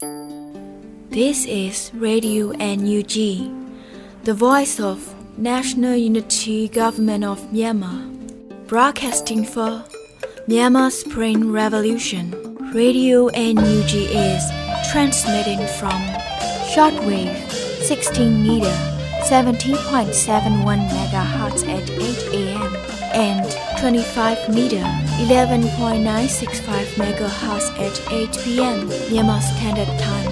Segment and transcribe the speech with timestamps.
[0.00, 3.12] This is Radio NUG,
[4.24, 8.08] the voice of National Unity Government of Myanmar,
[8.66, 9.84] broadcasting for
[10.48, 12.32] Myanmar Spring Revolution.
[12.72, 14.42] Radio NUG is
[14.90, 16.00] transmitting from
[16.72, 17.36] shortwave
[17.82, 18.72] 16 meter
[19.28, 22.00] 17.71 megahertz at 8
[22.32, 22.76] a.m.
[23.12, 23.49] and
[23.80, 24.84] 25 meter
[25.24, 28.78] 11.965 megahertz at 8 p.m.
[29.10, 30.30] Myanmar Standard Time.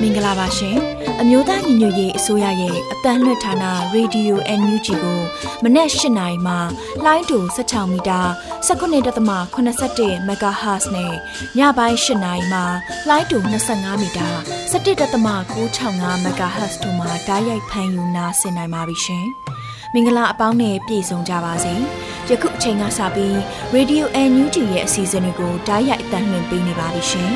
[0.00, 0.78] မင်္ဂလာပါရှင်
[1.20, 5.20] အမျိုးသားညီညွတ်ရေးအစိုးရရဲ့အတန်းလွှတ်ဌာနရေဒီယို NUG ကို
[5.64, 6.54] မနေ့၈နိုင်မှ
[7.04, 8.20] လိုင်းတူ16မီတာ
[8.68, 11.12] 19.87 MHz နဲ့
[11.58, 12.60] ညပိုင်း၈နိုင်မှ
[13.08, 13.36] လိုင်းတူ
[13.70, 14.28] 25မီတာ
[14.72, 19.26] 17.665 MHz တို့မှာဓာတ်ရိုက်ဖမ်းယူနာဆင်နိုင်ပါပြီရှင်
[19.96, 21.74] မင်္ဂလာအပေါင်းနဲ့ပြည့်စုံကြပါစေ
[22.28, 23.34] ယခုအချိန်ကစပြီး
[23.74, 27.30] Radio NUG ရဲ့အစီအစဉ်လေးကိုဓာတ်ရိုက်အတန်းလွှင့်ပေးနေပါပြီရှင်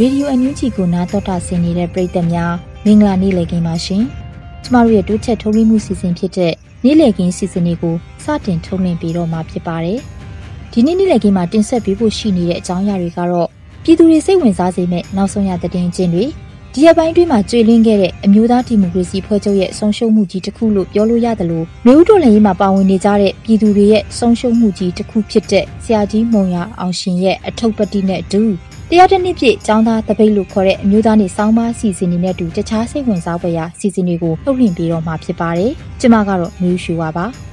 [0.00, 2.52] ရေဒီယိုအန်ယူဂျီကိုနားတော်တာဆင်နေတဲ့ပရိသတ်များ
[2.84, 4.02] မင်္ဂလာနေ့လည်ခင်းပါရှင်။
[4.64, 6.52] ကျမတို့ရဲ့တိုးချက်ထုတ်လွှင့်မှုစီစဉ်ဖြစ်တဲ့
[6.84, 9.98] နေ့လည်ခင်းစီစဉ်လေးကိုစတင်ထုတ်လွှင့်ပေးတော့မှာဖြစ်ပါတယ်။
[10.72, 13.55] ဒီနေ့နေ့လည်ခင်းမှာတင်ဆက်ပေးဖို့ရှိနေတဲ့အကြောင်းအရာတွေကတော့
[13.88, 16.24] ပြည်သူတွေစိတ်ဝင်စားစေမယ့်နောက်ဆုံးရသတင်းချင်းတွေ
[16.74, 28.42] ဒီရက်ပိုင်းတွင်းမှာကျွေလင်းခဲ့တဲ့အမျိုးသားဒီမိုကရေစီဖွဲ့ချုပ်ရဲ့ဆုံးရှုံးမှုကြီးတစ်ခုလို့ပြောလို့ရတယ်လို့မျိုးတော်လှန်ရေးမှာပါဝင်နေကြတဲ့ပြည်သူတွေရဲ့ဆုံးရှုံးမှုကြီးတစ်ခုဖြစ်တဲ့ဆရာကြီးမုံရအောင်ရှင်ရဲ့အထုပ်ပတိနဲ့အတူ
[28.90, 37.26] တရားတစ်နှစ်ပြည့်ចောင်းသားတပိတ်လို့ခေါ်တဲ့အမျိုးသားနေစောင်းမစီစဉ်နေတဲ့အတူတခြားစိတ်ဝင်စားဖွယ်ရာစီစဉ်တွေကိုထုတ်လွှင့်ပေးတော့မှာဖြစ်ပါတယ်။ကျမကတော့မျိုးရွှေပါပါ။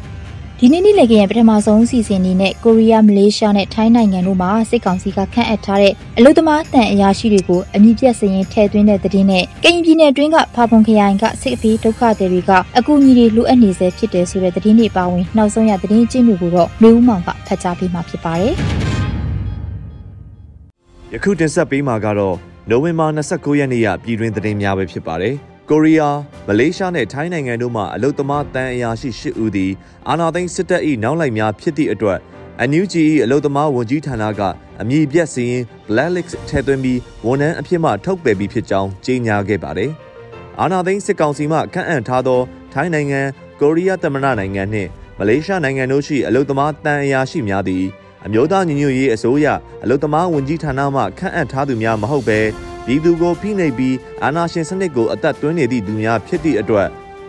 [0.66, 18.54] ဒီနေ့နေ့လည်ကရဲ့ပထမဆုံးစီစဉ်နေနဲ့ကိုရီးယားမလေးရှားနဲ့ထိုင်းနိုင်ငံတို့မှာစစ်ကောင်စီကခန့်အပ်ထားတဲ့အလုသမားတန်အရာရှိတွေကိုအမြင့်ပြတ်စရင်ထည့်သွင်းတဲ့တဲ့နဲ့ကရင်ပြည်နယ်အတွင်းကဖာပွန်ခရိုင်ကစစ်ပေးဒုက္ခသည်တွေကအကူအညီတွေလိုအပ်နေစေဖြစ်တယ်ဆိုတဲ့တဲ့တွေပါဝင်နောက်ဆုံးရတဲ့ချင်းတွေကိုတော့မျိုးဦးမောင်ကဖတ်ကြားပေးမှာဖြစ်ပါတယ်။
[21.14, 22.36] ယခုတင်ဆက်ပေးမှာကတော့
[22.70, 25.36] နိုဝင်ဘာ29ရက်နေ့ရပြည်တွင်းသတင်းများပဲဖြစ်ပါတယ်။
[25.70, 29.72] ကိုရီးယားမလေးရှားနဲ့ထိုင်းနိုင်ငံတို့မှအလုသမားတန်အရာရှိ၈ဦးသည်
[30.10, 32.20] အာဏာသိမ်းစစ်တပ်၏နောက်လိုက်များဖြစ်သည့်အတွက်
[32.70, 32.94] NUG
[33.24, 34.42] ၏အလုသမားဝန်ကြီးဌာနက
[34.82, 39.92] အမည်ပြတ်စရင် blacklist ထဲသွင်းပြီးဝန်ထမ်းအဖြစ်မှထုတ်ပယ်ပြီးဖြစ်ကြောင်းကြေညာခဲ့ပါတယ်။
[40.60, 42.42] အာဏာသိမ်းစစ်ကောင်စီမှခန့်အပ်ထားသော
[42.74, 43.22] ထိုင်းနိုင်ငံ
[43.60, 47.84] ကိုရီးယားသမ္မတနိုင်ငံနှင့်မလေးရှားနိုင်ငံတို့ရှိအလုသမားတန်အရာရှိများသည်
[48.26, 49.48] အမျိုးသားညီညွတ်ရေးအစိုးရ
[49.84, 52.40] အလုသမားဝန်ကြီးဌာနမှခန့်အပ်ထားသူများမဟုတ်ဘဲ
[52.86, 56.88] ပြည်သူကိုဖိနှိပ်ပြီးအာဏာရှင်စနစ်ကိုအသက်သွင်းနေသည့်သူများဖြစ်သည့်အတွက်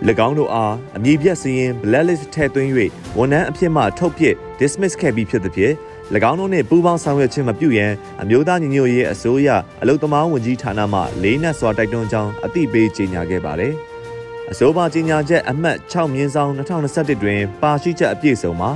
[0.27, 2.71] ၎င်းတို့အားအမည်ပြတ်စရင် blacklist ထည့်သွင်း၍
[3.19, 5.75] ဝန်ထမ်းအဖြစ်မှထုတ်ပစ် dismiss ခဲ့ပြီးဖြစ်သဖြင့်၎
[6.31, 7.93] င်းတို့နှင့်ပူးပေါင်းဆောင်ရွက်ခြင်းမပြုရန်
[8.23, 9.49] အမျိုးသားညီညွတ်ရေးအစိုးရ
[9.83, 13.73] အလုံသမားဝန်ကြီးဌာနမှလေးနက်စွာတိုက်တွန်းကြောင်းအသိပေးကြေညာခဲ့ပါတယ်။
[14.51, 18.71] အဆိုပါကြေညာချက်အမှတ်6မြင်းဆောင်2021တွင်ပါရှိချက်အပြည့်စုံမှာ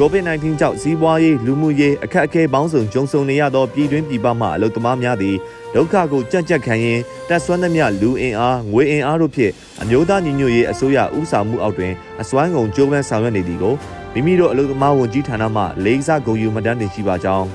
[0.00, 5.36] COVID-19 ကြောင့်စီးပွားရေးလူမှုရေးအခက်အခဲပေါင်းစုံကြုံဆုံနေရသောပြည်တွင်းပြည်ပမှအလုပ်သမားများသည်
[5.74, 9.52] ဒုက္ခကိုကြက်ကြက်ခံရင်တက်ဆွမ်းသမျှလူအင်အားငွေအင်အားတို့ဖြင့်
[9.82, 13.74] အမျိုးသားညီညွတ်ရေးအစိုးရဦးဆောင်မှုအောက်တွင်အစွမ်းကုန်ကြိုးပမ်းဆောင်ရွက်နေသည်ကို
[14.14, 17.46] မိမိတို့အလုပ်သမားဝန်ကြီးဌာနမှလေးစားဂုဏ်ယူမှတ်တမ်းတင်ရှိပါကြောင်း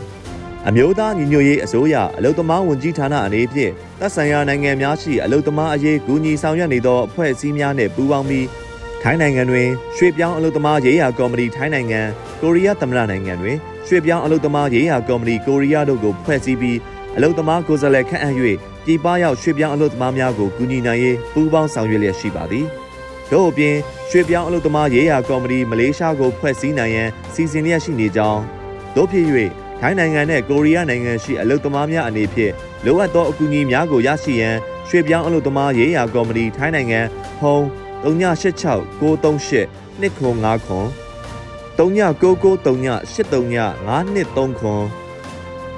[0.68, 8.46] အမျိုးသားညီညွတ်ရေးအစိုးရအလုသမားဝန်ကြီးဌာနအနေဖြင့်သက်ဆိုင်ရာနိုင်ငံများရှိအလုသမားအရေးကူညီဆောင်ရွက်နေသောအဖွဲ့အစည်းများနှင့်ပူးပေါင်းပြီး
[9.08, 12.02] ထိုင်းနိုင်ငံတွင်ရွှေပြောင်းအလုသမားရေးရာကော်မတီထိုင်းနိုင်ငံ
[12.42, 13.58] ကိုရီးယားသမ္မတနိုင်ငံတွင်
[13.88, 16.78] ရွှေပြောင်းအလုသမားရေးရာကော်မတီကိုရီးယားတို့ကိုဖွဲ့စည်းပြီး
[17.18, 18.36] အလုသမားကိုယ်စားလှယ်ခန့်အပ်၍
[18.86, 22.66] ပြည်ပရောက်ရွှေပြောင်းအလုသမားများကိုကူညီနိုင်ရေးပူးပေါင်းဆောင်ရွက်လျက်ရှိပါသည်
[23.32, 23.76] တို့အပြင်
[24.10, 28.42] ရွှေပြောင်းအလုသမားရေးရာကော်မတီမလေးရှားကိုဖွဲ့စည်းနိုင်ရန်စီစဉ်လျက်ရှိနေကြောင်း
[28.96, 29.26] တို့ဖြစ်၍
[29.80, 32.54] ထိုင်းနိုင်ငံနဲ့ကိုရီးယားနိုင်ငံရှိအလုသမားများအနေဖြင့်
[32.86, 34.56] လိုအပ်သောအကူအညီများကိုရရှိရန်
[34.90, 37.00] ရွှေပြောင်းအလုသမားရေးရာကော်မတီထိုင်းနိုင်ငံ
[37.40, 39.70] ဖုန်း 3986 938
[40.02, 40.86] 295ခွန်
[41.78, 44.82] 399939833523ခွန်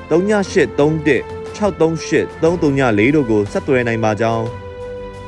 [0.09, 1.23] 3831
[1.55, 4.45] 638 334တို့ကိုဆက်သွယ်နိုင်ပါကြောင်း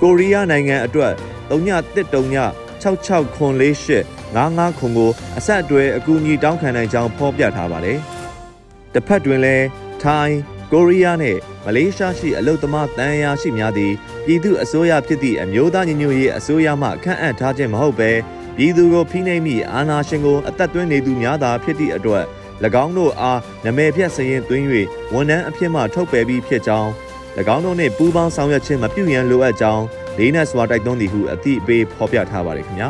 [0.02, 1.14] ကိုရီးယားနိုင်ငံအတွက်
[1.50, 4.06] 3913 66ခွန်48
[4.36, 8.00] 55ခွန်ကိုအဆက်အတွဲအကူအညီတောင်းခံနိုင်ကြောင်းဖော်ပြထားပါတယ်။
[8.94, 9.66] တစ်ဖက်တွင်လည်း
[10.04, 10.38] ထိုင်း
[10.72, 13.94] ကိုရီးယားနဲ့မလေးရှားရှိအလုသမားတန်ရာရှိများသည့်
[14.26, 18.12] ပြည်သူအစိုးရဖြစ်သည့်အမျိုးသားညီညွတ်ရေးအစိုးရမှခန့်အပ်ထားခြင်းမဟုတ်ဘဲ
[18.58, 22.24] ပြည်သူကိုဖိနှိပ်မိအာဏာရှင်ကိုအသက်သွင်းနေသူများသာဖြစ်သည့်အတွက်၎
[22.84, 24.66] င်းတို့အားနမဲဖြတ်စရင်သွင်း၍
[25.14, 26.90] ဝန်ထမ်းအဖြစ်မှထုတ်ပယ်ပြီးဖြစ်ကြောင်း၎
[27.56, 29.84] င်းတို့နှင့်ပူးပေါင်းဆောင်ရွက်ခြင်းမပြုရန်လိုအပ်ကြောင်း
[30.18, 32.90] လေးနက်စွာတိုက်တွန်းသည်ဟုအသည့်အပေးဖော်ပြထားပါတယ်ခင်ဗျာ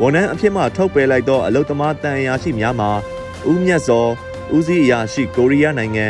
[0.00, 2.90] ဝန်ထမ်းအဖြစ်မှထုတ်ပယ်လိုက်သောအလုသမားတန်အရာရှိများမှာ
[3.50, 4.06] ဦးမြတ်စော
[4.56, 6.08] ဦးစီးအရာရှိကိုရီးယားနိုင်ငံ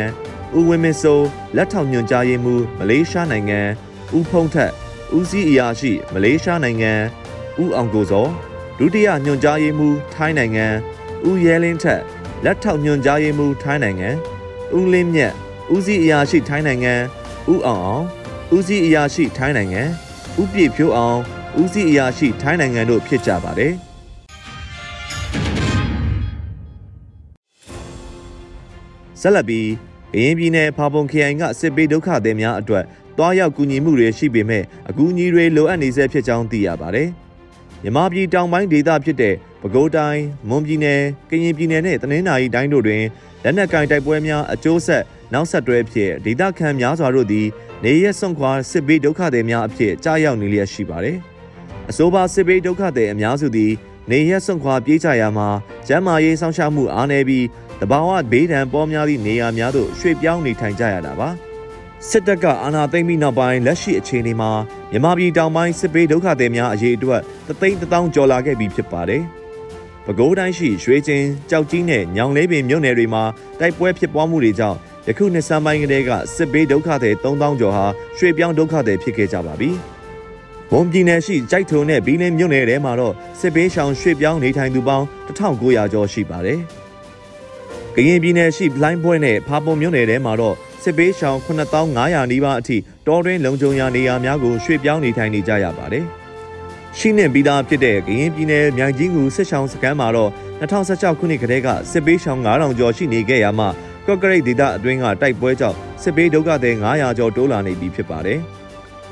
[0.55, 3.59] ဦးဝင်းမင်းစိုးလက်ထောက်ညွှန်ကြားရေးမှူးမလေးရှားနိုင်ငံ
[4.17, 4.71] ဦးဖုံးထက်
[5.15, 6.93] ဦးစီးအရာရှိမလေးရှားနိုင်ငံ
[7.61, 8.27] ဦးအောင်ကိုစော
[8.77, 10.67] ဒုတိယညွှန်ကြားရေးမှူးထိုင်းနိုင်ငံ
[11.27, 12.01] ဦးရဲလင်းထက်
[12.45, 14.09] လက်ထောက်ညွှန်ကြားရေးမှူးထိုင်းနိုင်ငံ
[14.77, 15.33] ဦးလင်းမြတ်
[15.73, 16.93] ဦးစီးအရာရှိထိုင်းနိုင်ငံ
[17.51, 18.05] ဦးအောင်အောင်
[18.55, 19.83] ဦးစီးအရာရှိထိုင်းနိုင်ငံ
[20.41, 21.19] ဦးပြည့်ဖြိုးအောင်
[21.61, 23.73] ဦးစီးအရာရှိထိုင်းနိုင်ငံတို့ဖြစ်ကြပါတယ်
[29.21, 32.85] ဆက်လက်ပြီးအ ရင်ပြည်နယ်ဖာပုံခရိုင်ကစစ်ပေးဒုက္ခသည်များအတွက်
[33.17, 37.09] တွားရောက်ကူညီမှုတွေရှိပေမဲ့အကူအညီတွေလိုအပ်နေဆဲဖြစ်ကြောင်းသိရပါတယ်။
[37.83, 40.19] မြမပြည်တောင်ပိုင်းဒေသဖြစ်တဲ့ပဲခူးတိုင်း၊
[40.49, 43.03] မွန်ပြည်နယ်၊ကရင်ပြည်နယ်နဲ့တနင်္သာရီတိုင်းတို့တွင်
[43.43, 45.03] လက်နက်ကင်တိုက်ပွဲများအကျိုးဆက်
[45.33, 47.47] နောက်ဆက်တွဲဖြစ်ဒေသခံများစွာတို့သည်
[47.83, 51.17] နေရက်စွန့်ခွာစစ်ဘေးဒုက္ခသည်များအဖြစ်ကြားရောက်နေလျက်ရှိပါတယ်။
[51.89, 53.71] အဆိုပါစစ်ဘေးဒုက္ခသည်အများစုသည်
[54.11, 55.47] နေရက်စွန့်ခွာပြေးကြရာမှာ
[55.87, 57.45] ကျန်းမာရေးစောင့်ရှောက်မှုအားနည်းပြီး
[57.81, 61.29] တဘာဝဘေးဒဏ်ပေါ်များသည့်နေရာများသို့ရွှေ့ပြောင်းနေထိုင်ကြရတာပါ
[62.09, 64.51] စစ်တပ်ကအာဏာသိမ်းပြီးနောက်ပိုင်းလက်ရှိအခြေအနေမှာ
[64.91, 69.23] မြန်မာပြည်တောင်ပိုင်းစစ်ပေးဒုက္ခသည်များအရေးအတွက်တသိန်းတောင်ကျော်လာခဲ့ပြီဖြစ်ပါတယ်။
[70.05, 73.23] ပဲခူးတိုင်းရှိရွှေကျင်းကြောက်ကြီးနဲ့ညောင်လေးပင်မြို့နယ်တွေမှာ
[73.59, 74.77] တိုက်ပွဲဖြစ်ပွားမှုတွေကြောင့်
[75.07, 77.85] ယခုနှစ်ဆန်းပိုင်းကတည်းကစစ်ပေးဒုက္ခသည်3000ကျော်ဟာ
[78.17, 79.71] ရွှေပြောင်းဒုက္ခသည်ဖြစ်ခဲ့ကြပါပြီ။
[80.73, 86.59] ဝန်ပြည်နယ်ရှိကြိုက်ထုံနဲ့ဘီလင်းမြို့နယ်ထဲမှာတော့စစ်ပေးရှောင်ရွှေပြောင်းနေထိုင်သူပေါင်း1900ကျော်ရှိပါတယ်။
[87.95, 92.77] ကရင်ပြည်နယ်ရှိဘလိုင်းပွဲနဲ့ဖာပုံမြို့နယ်ထဲမှာတော့စစ်ပေးရှောင်9500နီးပါးအထိ
[93.07, 96.05] တောတွင်းလုံခြုံရာနေရာများကိုရွှေ့ပြောင်းနေထိုင်နေကြရပါတယ်။
[96.97, 103.65] ရှိနေပြီးသားဖြစ်တဲ့ကရင်ပြည်နယ်မြိုင်ကြီးငူစစ်ဆောင်စခန်းမှာတော့2016ခုနှစ်ကတည်းကစစ်ပေးရှောင်9000ကျော်ရှိနေခဲ့ရမှ
[104.07, 108.41] ကော့ကရိတ်ဒေသအတွင်းကတိုက်ပွဲကြောင့်စစ်ပေးဒုက္ခသည်900ကျော်တိုးလာနေပြီဖြစ်ပါတယ်။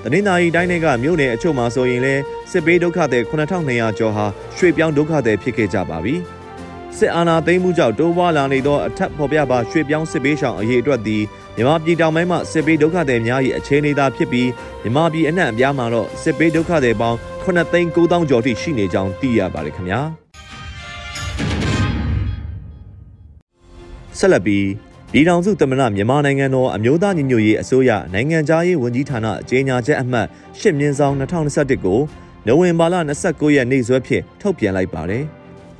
[0.08, 2.22] တနင်္သာရီတိုင်းကမြို့နယ်အချို့မှာဆိုရင်လည်း
[2.52, 4.26] စစ်ပေးဒုက္ခသည်9200ကျော်ဟာ
[4.58, 6.16] ရွှေ့ပြောင်းဒုက္ခသည်ဖြစ်ခဲ့ကြပါပြီ။
[6.98, 11.24] စစ်အာဏာသိမ်းမှုကြောင့်တိုးပွားလာနေသောအထက်ဖော်ပြပါရွှေ့ပြောင်းစစ်ပေးဆောင်အရေးအတွက်သည်
[11.56, 14.50] မြန်မာပြည်တောင်ပိုင်းမှစစ်ပေးဒုက္ခသည်များ၏အခြေအနေသာဖြစ်ပြီး
[14.84, 20.02] မြန်မာပြည်အနှံ့အပြားမှာတော့စစ်ပေးဒုက္ခသည်ပေါင်း9သိန်း9000ကျော်ထိရှိနေကြောင်းသိရပါတယ်ခင်ဗျာ
[24.20, 24.66] ဆက်လက်ပြီး
[25.12, 30.28] ပြည်ထောင်စုသမ္မတမြန်မာနိုင်ငံတော်အမျိုးသားညီညွတ်ရေးအစိုးရနိုင်ငံသားရေးဝန်ကြီးဌာနကြေညာချက်အမှတ်
[30.60, 32.00] ၈မြင်းဆောင်2021ကို
[32.48, 35.24] နိုဝင်ဘာလ29ရက်နေ့စွဲဖြင့်ထုတ်ပြန်လိုက်ပါတယ်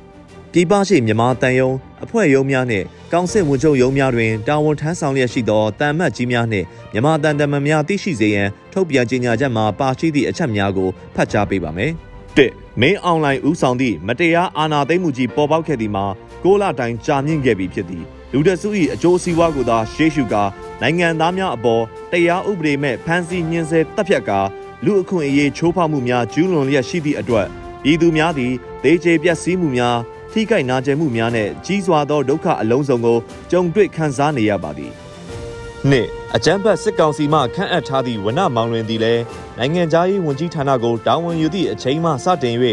[0.52, 1.70] ။ပြည်ပရှိမြန်မာတန်ယုံ
[2.04, 11.92] အဖွဲ့ရုံးများနှင့်ကောင်စစ်ဝန်ချုပ်ရုံးများတွင်တာဝန်ထမ်းဆောင်လျက်ရှိသောတန်မတ်ကြီးများနှင့်မြန်မာတန်တမန်များသိရှိစေရန်ထုတ်ပြန်ကြေညာချက်မှာပါရှိသည့်အချက်များကိုဖတ်ကြားပေးပါမယ်။
[12.36, 12.40] ၁
[12.80, 16.04] မင်းအွန်လိုင်းဦးဆောင်သည့်မတရားအာဏာသိမ်းမှုကြီးပေါ်ပေါက်ခဲ့သည်မှာ
[16.44, 20.42] ကိုလတိုင်ကြာမြင့်ခဲ့ပြီဖြစ်သည် လူတစု၏အကျိုးစီးပွားကိုသာရှေးရှုကာ
[20.82, 21.82] နိုင်ငံသားများအပေါ်
[22.12, 24.40] တရားဥပဒေမဲ့ဖမ်းဆီးညှင်းဆဲတပ်ဖြတ်ကာ
[24.84, 27.46] လူအခွင့်အရေးချိုးဖောက်မှုများကျူးလွန်လျက်ရှိသည့်အတွက်
[27.82, 28.52] ပြည်သူများသည်
[28.82, 29.96] ဒေကျေပြက်စီးမှုများ
[30.32, 33.18] ထိခိုက်နာကျင်မှုများနဲ့ကြီးစွာသောဒုက္ခအလုံးစုံကို
[33.50, 34.92] ကြုံတွေ့ခံစားနေရပါသည်။
[35.90, 39.22] နှစ်အကြမ်းဖက်စစ်ကောင်စီမှခန့်အပ်ထားသည့်ဝနမောင်လွင်သည်လည်း
[39.58, 42.56] နိုင်ငံသားရေးဝန်ကြီးဌာနကိုတာဝန်ယူသည့်အချိန်မှစတင်၍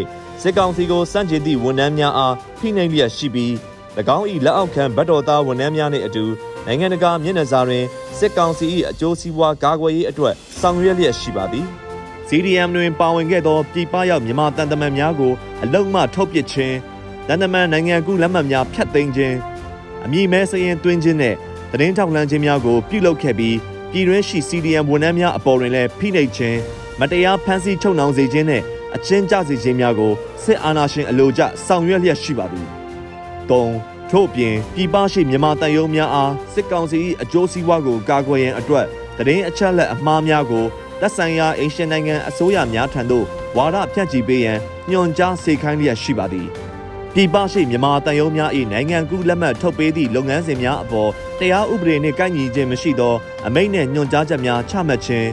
[0.41, 3.51] စစ်ကောင်စီကိုစန့်ကျင်သည့်ဝန်ထမ်းများအားဖိနှိပ်လျက်ရှိပြီး၎
[3.97, 6.25] င်း၏လက်အောက်ခံဗတ်တော်သားဝန်ထမ်းများနှင့်အတူ
[6.65, 7.85] နိုင်ငံတကာမျက်နှာစာတွင်
[8.17, 11.65] စစ်ကောင်စီ၏အကျိုးစီးပွားကာကွယ်ရေးအတွက်ဆောင်ရွက်လျက်ရှိပါသည်
[12.27, 16.77] CDM တွင်ပါဝင်ခဲ့သောပြည်ပရောက်မြန်မာတန်တမန်များကိုအလုံမှထုတ်ပစ်ခြင်း
[17.27, 19.35] တန်တမန်နိုင်ငံကူးလက်မှတ်များဖျက်သိမ်းခြင်း
[20.05, 21.35] အမည်မဲစရင်သွင်းခြင်းနဲ့
[21.71, 23.57] သတင်းထောက်လှမ်းခြင်းများကိုပြုလုပ်ခဲ့ပြီး
[23.91, 26.57] ပြည်တွင်းရှိ CDM ဝန်ထမ်းများအပေါ်တွင်လည်းဖိနှိပ်ခြင်း
[26.99, 28.61] မတရားဖမ်းဆီးချုပ်နှောင်စေခြင်းနဲ့
[28.95, 30.11] အချင်းကြစေခြင်းများကို
[30.43, 32.69] စစ်အာဏာရှင်အလို့ကျဆောင်ရွက်လျက်ရှိပါသည်။
[33.49, 33.63] ၃
[34.11, 38.85] ထို့ပြင်ပြည်ပရှိမြန်မာတန်ယုံများအားစစ်ကောင်စီ၏အကျိုးစီးပွားကိုကာကွယ်ရန်အတွက်
[39.17, 40.65] တရင်အချက်လက်အမှားများကို
[40.99, 43.25] သက်ဆိုင်ရာအင်ရှင်နိုင်ငံအစိုးရများထံသို့
[43.57, 44.59] ဝါဒဖြန့်ချီပေးရန်
[44.89, 46.49] ညွှန်ကြားစေခိုင်းလျက်ရှိပါသည်။
[47.13, 51.09] ပြည်ပရှိမြန်မာတန်ယုံများ၏နိုင်ငံကူးလက်မှတ်ထုတ်ပေးသည့်လုပ်ငန်းစဉ်များအပေါ်
[51.39, 53.15] တရားဥပဒေနှင့်ကိုက်ညီခြင်းမရှိသော
[53.47, 55.29] အမိန့်နှင့်ညွှန်ကြားချက်များချမှတ်ခြင်း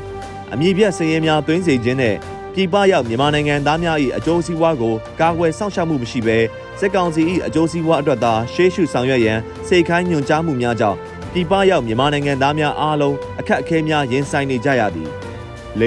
[0.53, 2.19] အမည်ပြစည်ရင်များသွင်းစေခြင်းနှင့်
[2.55, 6.39] ပြည်ပရောက်မြန်မာနိုင်ငံသားများ၏အကျိုးစီးပွားကိုကာကွယ်စောင့်ရှောက်မှုမရှိဘဲ
[6.83, 10.99] စစ်ကောင်စီ၏အကျိုးစီးပွားအတွက်သာရှေးရှုဆောင်ရွက်ရန်စိတ်ခိုင်းညွှန်ကြားမှုများကြောင့်
[11.33, 15.09] ပြည်ပရောက်မြန်မာနိုင်ငံသားများအားလုံးအခက်အခဲများရင်ဆိုင်နေကြရသည်
[15.81, 15.83] ၄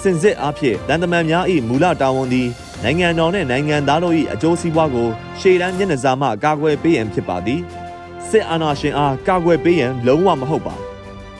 [0.00, 2.48] စင်စစ်အားဖြင့်တန်တမန်များ၏မူလတာဝန်သည်
[2.82, 5.08] နိုင်ငံတော်နဲ့နိုင်ငံသားတို့၏အကျိုးစီးပွားကို
[5.40, 7.60] ရှေ့တန်းမျက်နှာစာမှကာကွယ်ပေးရန်ဖြစ်ပါသည်
[8.28, 10.74] စစ်အာဏာရှင်အားကာကွယ်ပေးရန်လုံးဝမဟုတ်ပါ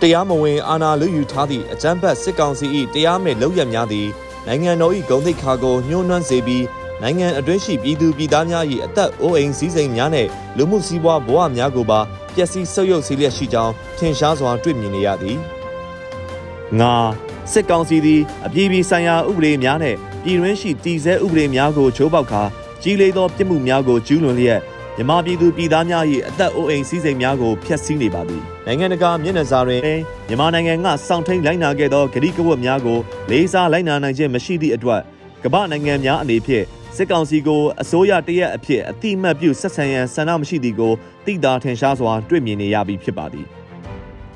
[0.01, 4.09] တရားမဝင်အာဏာလုယူထားသည့်အကြမ်းဖက်စစ်ကောင်စီ၏တရားမဲ့လုပ်ရများသည်
[4.47, 6.65] နိုင်ငံတော်၏ဂုဏ်သိက္ခာကိုညှိုးနွမ်းစေပြီး
[7.03, 12.01] နိုင်ငံအတွင်းရှိပြည်သူပြည်သားများ၏အသက်အိုးအိမ်စည်းစိမ်များနှင့်လူမှုစီးပွားဘဝများကိုပါ
[12.35, 15.39] ပျက်စီးဆုပ်ယုပ်စေလျက်ရှိကြောင်းထင်ရှားစွာတွေ့မြင်နေရသည်
[16.81, 16.95] ငါ
[17.53, 22.43] စစ်ကောင်စီသည်အပြည်ပြည်ဆိုင်ရာဥပဒေများနဲ့ပြည်တွင်းရှိတည်ဆဲဥပဒေများကိုချိုးပေါက်ခါ
[22.83, 24.61] ကြီးလေးသောပြစ်မှုများကိုကျူးလွန်လျက်
[24.97, 29.83] မြမပြည်သူပြည်သားများ၏အသက်အိုးအိမ်စည်းစိမ်များကိုဖျက်ဆီးနေပါသည်နိုင်ငံတကာမျက်နှာစာတွင်
[30.29, 32.99] မြန်မာနိုင်ငံကစောင့်ထိန်လိုက်နာခဲ့သောဂတိကဝတ်များကို
[33.31, 35.01] လေးစားလိုက်နာနိုင်ခြင်းမရှိသည့်အတွက်
[35.45, 36.65] ကမ္ဘာနိုင်ငံများအနေဖြင့်
[36.97, 40.93] စစ်ကောင်စီကိုအစိုးရတရက်အဖြစ်အတိမတ်ပြုဆက်ဆံရန်ဆန္ဒမရှိသည်ကို
[41.27, 43.47] သိတာထင်ရှားစွာတွေ့မြင်နေရပြီဖြစ်ပါသည်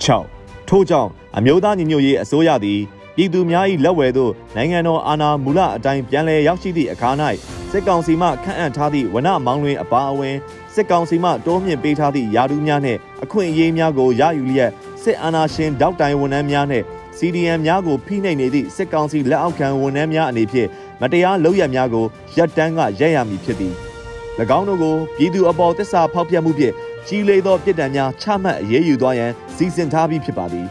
[0.05, 2.81] 6ထို့ကြောင့်အမျိုးသားညီညွတ်ရေးအစိုးရသည်
[3.17, 7.11] ပြည်သူများ၏လက်ဝယ်သို့နိုင်ငံတော်အာဏာမူလအတိုင်းပြန်လည်ရောက်ရှိသည့်အခါ၌
[7.71, 10.37] စစ်ကောင်စီမှခန့်အပ်ထားသည့်ဝနမောင်းလွင်အပါအဝင်
[10.75, 14.71] စစ်ကောင်စီမှတိုးမြင့်ပေးထားသည့်ယာဒူးများနှင့်အခွင့်အရေးများကိုရယူလျက်
[15.03, 16.85] စစ်အာဏာရှင်တောက်တိုင်ဝန်ထမ်းများနှင့်
[17.19, 20.69] CDM များကိုဖိနှိပ်နေသည့်စစ်ကောင်စီလက်အောက်ခံဝန်ထမ်းများအနေဖြင့်
[21.01, 23.75] မတရားလုပ်ရများကိုရပ်တန်းကရက်ရမည်ဖြစ်သည်၎
[24.59, 26.75] င်းတို့ကိုပြည်သူအပေါ်တစ္ဆာဖောက်ပြမှုဖြင့်
[27.07, 30.67] ကြီးလေးသောပြစ်ဒဏ်များချမှတ်အရေးယူသွားရန်စီစဉ်ထားပြီးဖြစ်ပါသည်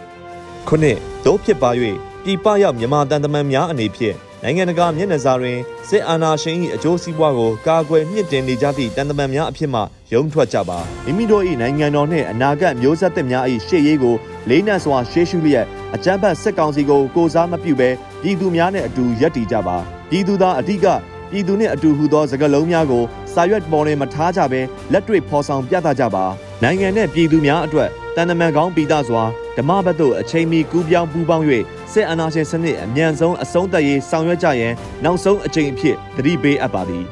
[0.67, 1.69] ခုနှစ်တို့ဖြစ်ပါ၍
[2.23, 5.57] ပြည်ပရောက်မြန်မာတန်တမန်များအနေဖြင့်နိုင်ငံတကာမျက်နှာစာတွင်
[5.89, 9.81] စစ်အာဏာရှင်၏အကျိုးစီးပွားကိုကာကွယ်မြင့်တင်နေကြသည့်တန်တမန်များအဖြစ်မှ
[10.13, 14.15] ရုံထွက်ကြပါမိမိတို့၏နိုင်ငံတော်နှင့်အနာဂတ်မျိုးဆက်သစ်များ၏ရှေ့ရေးကို
[14.49, 15.65] လေးနက်စွာရှေ့ရှုလျက်
[15.95, 17.89] အကြမ်းဖက်စစ်ကောင်စီကိုကိုစားမပြုဘဲ
[18.21, 19.77] ပြည်သူများနှင့်အတူရပ်တည်ကြပါ
[20.15, 20.85] ပြည်သူသားအဓိက
[21.31, 23.03] ပြည်သူနှင့်အတူဟူသောစကားလုံးများကို
[23.33, 24.61] စာရွက်ပေါ်တွင်မထားကြဘဲ
[24.93, 26.25] လက်တွေ့ဖော်ဆောင်ပြသကြပါ
[26.63, 29.23] နိုင်ငံနှင့်ပြည်သူများအတွက်တန်တမန်ကောင်းပြည်သားစွာ
[29.57, 31.45] ဓမ္မဘတ်သို့အချိန်မီကူးပြောင်းပူးပေါင်း၍
[31.91, 37.05] စစ်အာဏာရှင်စနစ်အမြန်ဆုံးအဆုံးသတ်ရေးဆောင်ရွက်ကြရန်နောက်ဆုံးအချိန်အဖြစ်သတိပေးအပ်ပါသည်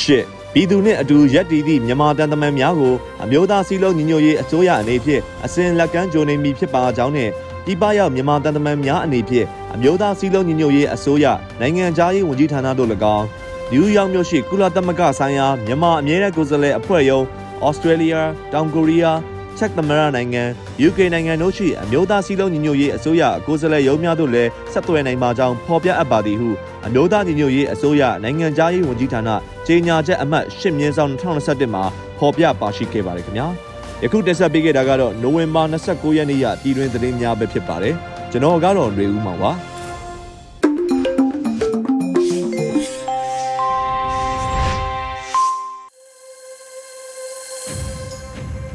[0.00, 7.32] ရှစ်ပြည်သူနှင့်အတူရက်တည်သည့်မြန်မာတန်တမန်များကိုအမျိုးသားစီးလုံးညီညွတ်ရေးအစိုးရအနေဖြင့်အစဉ်လက်ကမ်းကြိုနေမည်ဖြစ်ပါကြောင်းနှင့်
[7.64, 11.26] ပြည်ပရောက်မြန်မာတန်တမန်များအနေဖြင့်အမျိုးသားစီးလုံးညီညွတ်ရေးအစိုးရ
[11.60, 13.26] နိုင်ငံသားရေးဝန်ကြီးဌာနတို့၎င်း
[13.72, 17.24] နယူးယောက်မြို့ရှိကုလသမဂ္ဂဆိုင်ရာမြန်မာအမြဲတမ်းကိုယ်စားလှယ်အဖွဲ့ရုံး
[17.66, 18.14] ဩစတြေးလျ
[18.52, 19.18] တောင်ကိုရီးယား
[19.58, 20.42] ချက်သမရနိုင်ငံ
[20.86, 26.48] UK နိုင်ငံတို့ရှိအမျိုးသားစည်းလုံးညီညွတ်ရေးအစိုးရကိုယ်စားလှယ်ရုံးများတို့လည်းဆက်သွယ်နိုင်ပါကြောင်းဖော်ပြအပ်ပါသည်ဟု
[26.86, 29.30] အမျိုးသားညီညွတ်ရေးအစိုးရနိုင်ငံသားရေးဝန်ကြီးဌာန
[29.66, 31.84] ကြေညာချက်အမှတ်10မြင်းဆောင်2021မှာ
[32.18, 33.71] ဖော်ပြပါရှိခဲ့ပါတယ်ခင်ဗျာ
[34.04, 37.94] ယခုတက်ဆက်ပေးခဲ့တာကတော့နိုဝင်ဘာ29ရက်နေ့ရပြည်တွင်သတင်းများပဲဖြစ်ပါတယ်
[38.30, 39.52] ကျွန်တော်ကတော့ຫນွေဦးမောင်ပါ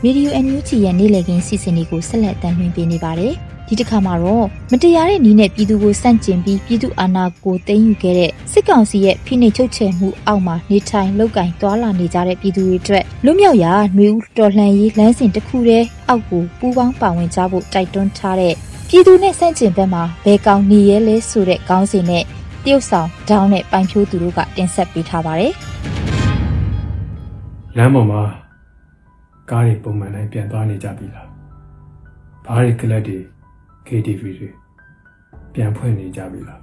[0.04, 3.36] ရေဒီယို NUG ရဲ့နေ့လည်ခင်းစီစဉ်လေးကိုဆက်လက်တင်ပြနေပါတယ်။
[3.68, 18.54] ဒီတစ်ခါမှာတော့မတရားတဲ့နည်းနဲ့ပြည်သူကိုစန့်ကျင်ပြီးပြည်သူအာဏာကိုသိမ်းယူခဲ့တဲ့စစ်ကောင်စီရဲ့ဖိနှိပ်ချုပ်ချယ်မှုအောက်မှာနေထိုင်လောက်ကင်သွာလာနေကြတဲ့ပြည်သူတွေအတွက်လွတ်မြောက်ရာຫນွေဦးတော်လှန်ရေးလမ်းစဉ်တစ်ခုတည်းအောက်ကိုပူးပေါင်းပါဝင်ကြဖို့တိုက်တွန်းထားတဲ့
[18.90, 22.24] ပြည်သူနဲ့စန့်ကျင်ဘက်မှာဘယ်ကောင်နေရဲလဲဆိုတဲ့ခေါင်းစဉ်နဲ့
[22.64, 25.54] တရုတ်ဆောင်ဒေါင်းနဲ့ပိုင်ဖြိုးသူတို့ကတင်ဆက်ပေးထားပါတယ်။
[27.78, 28.22] လမ်းပေါ်မှာ
[29.52, 31.28] ကားတွေပုံမှန်တိုင်းပြန်သွားနေကြပြီလား
[32.46, 33.18] ဘားတွေကလပ်တွေ
[33.88, 34.50] KTV တွေ
[35.54, 36.62] ပြန်ဖွင့်နေကြပြီလား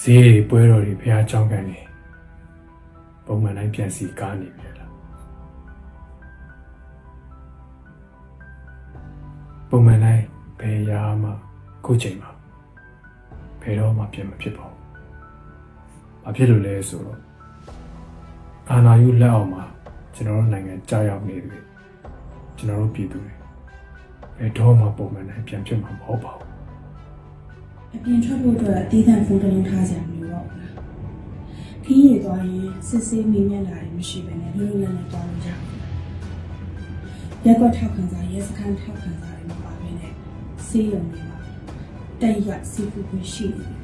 [0.00, 1.78] ဈေးတွေပွဲတော်တွေဖះကြောင်းကန်နေ
[3.24, 4.90] ပုံမှန်တိုင်းပြန်စီကားနေပြီလား
[9.68, 10.24] ပုံမှန်တိုင်း
[10.60, 11.30] ဘယ်ရာမှ
[11.84, 12.30] ခုချိန်မှာ
[13.60, 14.78] ဘယ်တော့မှပြန်မဖြစ်ပါဘူး။
[16.22, 17.20] ဘာဖြစ်လို့လဲဆိုတော့
[18.70, 19.64] အာနာယူလက်အောက်မှာ
[20.14, 21.58] ကျွန်တော်တို့နိုင်ငံကြာရောက်နေပြီ
[22.56, 23.39] ကျွန်တော်တို့ပြည်သူတွေ
[24.42, 26.48] ဘယ်တော့မှပုံမှန်နဲ့ပြန်ဖြစ်မှာမဟုတ်ပါဘူး
[27.94, 30.72] အပြင်ထွက်ဖို့အတွက်တည်တံ့ဖုန်းတစ်လုံးထားစရာမလိုတော့ဘူး
[31.84, 35.58] ခီးရသွားရင်စစ်ဆေးမင်းမြတ်လာတယ်မရှိဘဲနဲ့လူလူနဲ့နဲ့တောင်းလို့ရတယ်
[37.44, 40.12] ရက်ကွက်ထောက်ခံစာရဲစခန်းထောက်ခံစာတွေမပါဘဲနဲ့
[40.68, 41.38] စေးရုံတွေပါ
[42.20, 43.74] တက်ရစီဖူခွင့်ရှိနေတယ်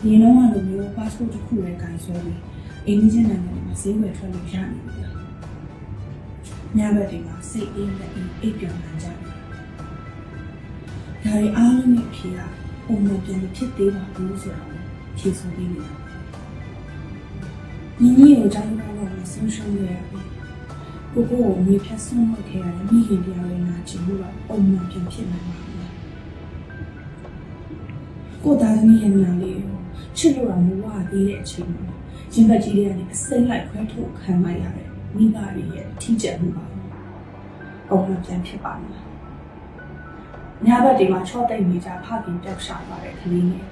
[0.00, 2.40] ဒီလုံးကလိုမျိုး passport တစ်ခုလည်းကန်ဆွဲပြီး
[2.86, 5.02] အိန္ဒိယနိုင်ငံမှာဈေးဝယ်ထွက်လို့ရနေပြီ
[6.78, 9.18] ညဘက်တွေမှာစိတ်အေးလက်အေးအိပ်ပျော်နိုင်ကြတယ်။
[11.32, 12.40] ဒါတွေအားလုံးရဲ့ဖြေက
[12.86, 14.70] ပုံမှန်ပြန်ဖြစ်သေးပါဘူးဆိုတော့
[15.18, 15.90] ဖြေဆိုပေးနေတာ။
[18.00, 20.20] ညီညီကိုကြောင်းတော့မဆုံးရှုံးရပြီ။
[21.12, 25.74] ကိုကိုကိုမြေဖြတ်ဆုံးမခဲ့ရတဲ့မိခင်တရားတွေနာချင်လို့တော့ပုံမှန်ပြန်ဖြစ်နိုင်ပါဘူး။
[28.44, 29.78] ကိုသားသမီးရဲ့နာလေးကို
[30.16, 31.84] ချစ်လို့တော့မဝသေးတဲ့အချိန်မှာ
[32.32, 36.64] ရင်ဘတ်ကြီးတွေကနေအစိမ့်လိုက်ခွဲထုတ်ခံလိုက်ရတယ်မိဘတွေရဲ့ထိကျက်မှုပါ
[37.88, 39.11] ပုံမှန်ပြန်ဖြစ်ပါမယ်
[40.66, 43.66] ညဘက်ဒီမှာချော့တိတ်နေကြဖခင်ပျောက်ရှာသွားတဲ့ကလေးငယ်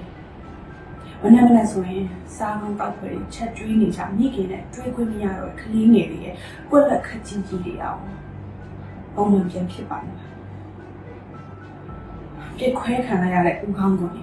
[1.23, 2.05] မနေ့မနေ့ဆိုရင်
[2.37, 6.35] စားလုံးတောက်ခွေချက်ကျွေးနေကြမိခင်နဲ့တွေးခွင့်မရတော့ကလေးငယ်တွေရဲ့
[6.71, 8.01] ကွက်လက်ခက်ကြီးကြီးတွေအောင်
[9.15, 10.17] ပုံမှန်ပြန်ဖြစ်ပါမယ်
[12.59, 14.15] ပြစ်ခွဲခံရတဲ့ဥကောင်းကုန်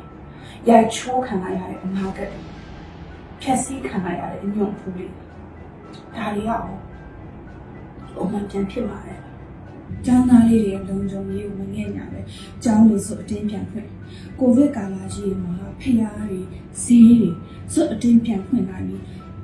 [0.69, 2.31] ရိုက်ချိုးခံရတဲ့အနာဂတ်
[3.41, 5.13] ဖြက်စီးခံရတဲ့အညွန့်ဖူးလေး
[6.15, 6.61] ဒါတွေရော
[8.15, 9.19] ပုံမှန်ပြန်ဖြစ်လာတယ်။
[10.05, 12.19] ကျောင်းသားလေးတွေလုံခြုံရေးကိုမငဲ့ညာပဲ။
[12.63, 13.89] ကျောင်းလေးဆိုအတင်းပြန်ဖွင့်။
[14.39, 16.41] ကိုဗစ်ကာလကြီးမှာဖျားတွေ
[16.83, 17.29] ဈေးတွေ
[17.73, 19.03] စွတ်အတင်းပြန်ဖွင့်လာပြီး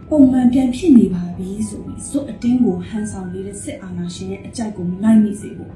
[0.09, 5.71] ပုံမှန်ပြန်ဖြစ်နေပါပြီဆိုပြီးစွတ်အတင်းကိုဟန်ဆောင်နေတဲ့စစ်အာဏာရှင်ရဲ့အကြိုက်ကိုမလိုက်မိစေဖို့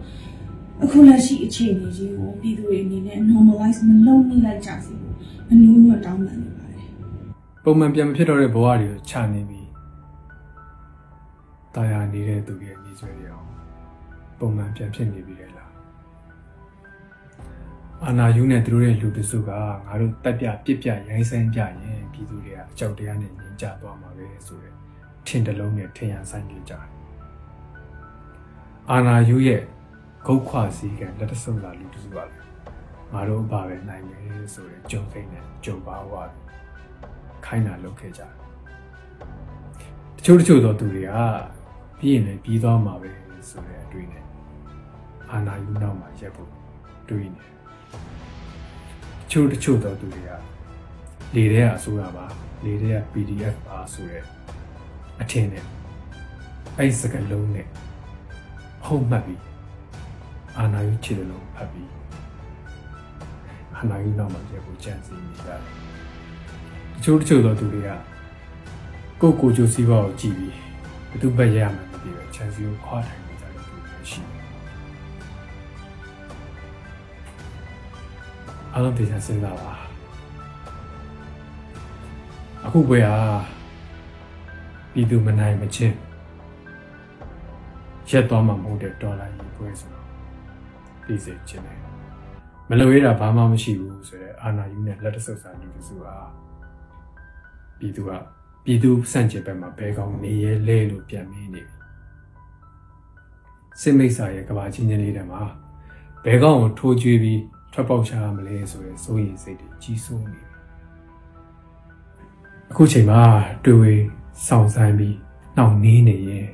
[0.83, 5.15] အခုလက်ရှိအခြေအနေကြီးကိုပြည်သူတွေအနေနဲ့ normalize မလုပ်မိလိုက်ကြစေဘူး
[5.51, 6.87] အနူးညွတ်တောင်းပန်နေပါတယ်
[7.63, 9.67] ပုံမှန်ပြန်မဖြစ်တော့တဲ့ဘဝတွေကိုခြာနေပြီး
[11.75, 12.86] တာယာနေတဲ့သူရဲ့နေဆွဲတွေအောင်
[14.39, 15.71] ပုံမှန်ပြန်ဖြစ်နေပြီလေလား
[18.05, 19.49] အာနာယူနဲ့သူတို့ရဲ့လူတစုက
[19.85, 24.73] ငါတို့တက်ပြပြစ်ပြရိုင်းစမ်းကြရင်ပြည်သူတွေကအကြောက်တရားနဲ့ညင်ကြသွားမှာပဲဆိုတဲ့
[25.27, 26.87] ထင်တလုံးနဲ့ထင်ရဆိုင်ကြကြတယ်
[28.91, 29.61] အာနာယူရဲ့
[30.25, 32.37] ဂုတ်ခွာစည်းကလက်တဆုပ်လာလူတစုပါလေ
[33.13, 36.21] ငါတို့ဘာပဲနိုင်မယ်ဆိုတဲ့ကြုံစိမ့်နဲ့ကြုံပါဝါ
[37.45, 38.31] ခိုင်းတာလုပ်ခဲ့ကြတယ်
[40.17, 41.13] တချို့တချို့သောသူတွေက
[41.99, 43.11] ပြီးရင်လည်းပြီးသွားမှာပဲ
[43.49, 44.26] ဆိုတဲ့အတွေ့နဲ့
[45.31, 46.49] အာနာယူနောက်မှာရက်ဖို့
[47.09, 47.53] တွေးနေတယ်
[49.27, 50.31] တချို့တချို့သောသူတွေက
[51.35, 52.25] လေထဲကအစိုးရပါ
[52.63, 54.23] လေထဲက PDF ပါဆိုတဲ့
[55.21, 55.65] အထင်နဲ့
[56.77, 57.67] အဲ့စကလုံးနဲ့
[58.85, 59.41] ဟုတ်မှတ်ပြီး
[60.57, 61.91] အာနာယူချစ်တယ်လို့ဖတ်ပြီး
[63.75, 65.59] အာနာယူနောက်မှာရက်ဖို့ကြံစည်နေကြတယ်
[66.95, 67.89] တချို့တချို့သောသူတွေက
[69.21, 70.53] ကိုယ့်ကိုယ်ကျိုးစည်းပွားကိုကြည့်ပြီး
[71.09, 73.26] ဘယ်သူဘက်ရရမှန်းမသိပဲချန်စီကိုခွာထိုင်နေကြတဲ့သူ
[78.77, 79.73] အားလုံးတရားစဉ်းစားပါ
[82.65, 83.17] အခုပွဲဟာ
[84.93, 85.97] ပြည်သူမနိုင်မချင်း
[88.09, 90.05] ရက်သွားမှမဟုတ်တဲ့ဒေါ်လာကြီးပွဲဆိုတော့
[91.05, 91.79] သိစေချင်တယ်
[92.69, 96.15] မလွေးတာဘာမှမရှိဘူးဆိုတော့အာနာယူနဲ့လက်တဆုပ်စာလူတစုဟာ
[97.79, 98.11] ပြည်သူက
[98.63, 101.75] ပြည်သူစန့်ကျင်ဘက်မှာဘဲကောင်းနေရဲလဲလို့ပြန်မင်းနေပြီ
[103.81, 105.41] စစ်မိတ်ဆာရဲ့ကဘာချင်းချင်းလေးတည်းမှာ
[106.23, 110.57] ဘဲကောင်းကိုထိုးကျွေးပြီး ထွက်ပေါက်ချရမလဲဆိုရဲစိုးရိမ်စိတ်တွေကြီးစိုးနေပြီ
[112.71, 113.21] အခုချိန်မှာ
[113.65, 114.03] တွေ့ဝေး
[114.47, 115.15] ဆောင်ဆိုင်ပြီး
[115.57, 116.47] နှောင့်နှေးနေရဲ့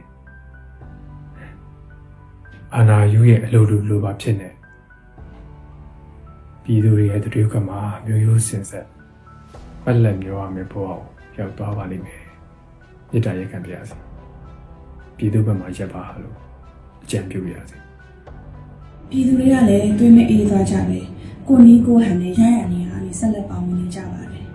[2.75, 4.49] အာနာယူရဲ့အလိုလိုလိုပါဖြစ်နေ
[6.63, 8.87] ပြည်သူတွေရဲ့တတိယကမှာမျိုးရိုးစင်ဆက်
[9.83, 10.97] ပက်လက်မျိုးရမယ်ဘဝကို
[11.37, 12.23] ရောက်သွားပါလိမ့်မယ်
[13.11, 13.97] မေတ္တာရက်ခံပြရစီ
[15.17, 16.37] ပြည်သူဘက်မှာရက်ပါလို့
[17.03, 17.82] အကြံပြုရစီ
[19.09, 21.05] ပြည်သူတွေကလည်းတွေးမအေးသွားကြတယ်
[21.47, 24.45] ကိုနီးကိုဟန်နဲ့ရရနေရနေဆက်လက်ပါဝင်နေကြပါတယ်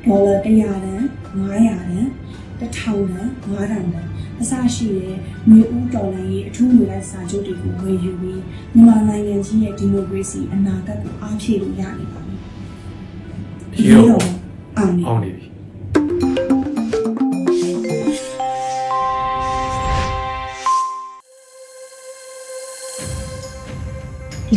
[0.05, 1.03] ဒေါ်လာ100တန်
[1.35, 2.73] 900တန်1000
[3.11, 4.07] တန်9000တန်
[4.41, 5.17] အစရှိတဲ့
[5.51, 8.43] မျိုးဦးတော်လိုင်းရဲ့အထူးမျိုးလိုက်စာချုပ်တွေကိုဝယ်ယူပြီး
[8.75, 12.35] မြန်မာနိုင်ငံကြီးရဲ့ဒီမိုကရေစီအနာဂတ်ကိုအားဖြည့်လို့ရနေပါပြီ။
[13.89, 14.15] ရော
[14.77, 15.47] အောင်နေအောင်နေပြီ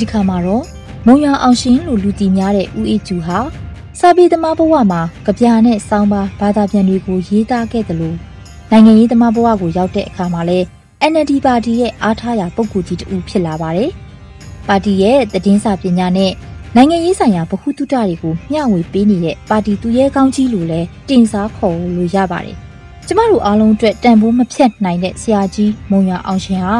[0.01, 0.63] ဒီတစ်ခါမှာတော့
[1.07, 3.39] မုံရအောင်ရှင်လို့လူတီများတဲ့ဦးအေးကျူဟာ
[3.99, 8.17] စာပေသမားဘဝမှာကြပြာနဲ့စောင်းပါဘာသာပြန်တွေကိုရေးသားခဲ့တယ်လို့
[8.71, 10.59] နိုင်ငံရေးသမားဘဝကိုရောက်တဲ့အခါမှာလဲ
[11.11, 13.89] NLD ပါတီရဲ့အားထားရာပုဂ္ဂိုလ်ကြီးတူဖြစ်လာပါတယ်။
[14.67, 16.31] ပါတီရဲ့တည်င်းစာပညာနဲ့
[16.75, 22.57] နိုင်ငံရေးဆိုင်ရာဗဟုသုတတွေကိုမျှဝေပေးနေတဲ့ပါတီသူရဲကောင်းကြီးလို့လဲတင်စားခေါ်လို့ရပါတယ်။
[23.07, 26.79] ကျမတို့အားလုံးအတွက်တန်ဖိုးမဖြတ်နိုင်တဲ့ဆရာကြီးမုံရအောင်ရှင်ဟာ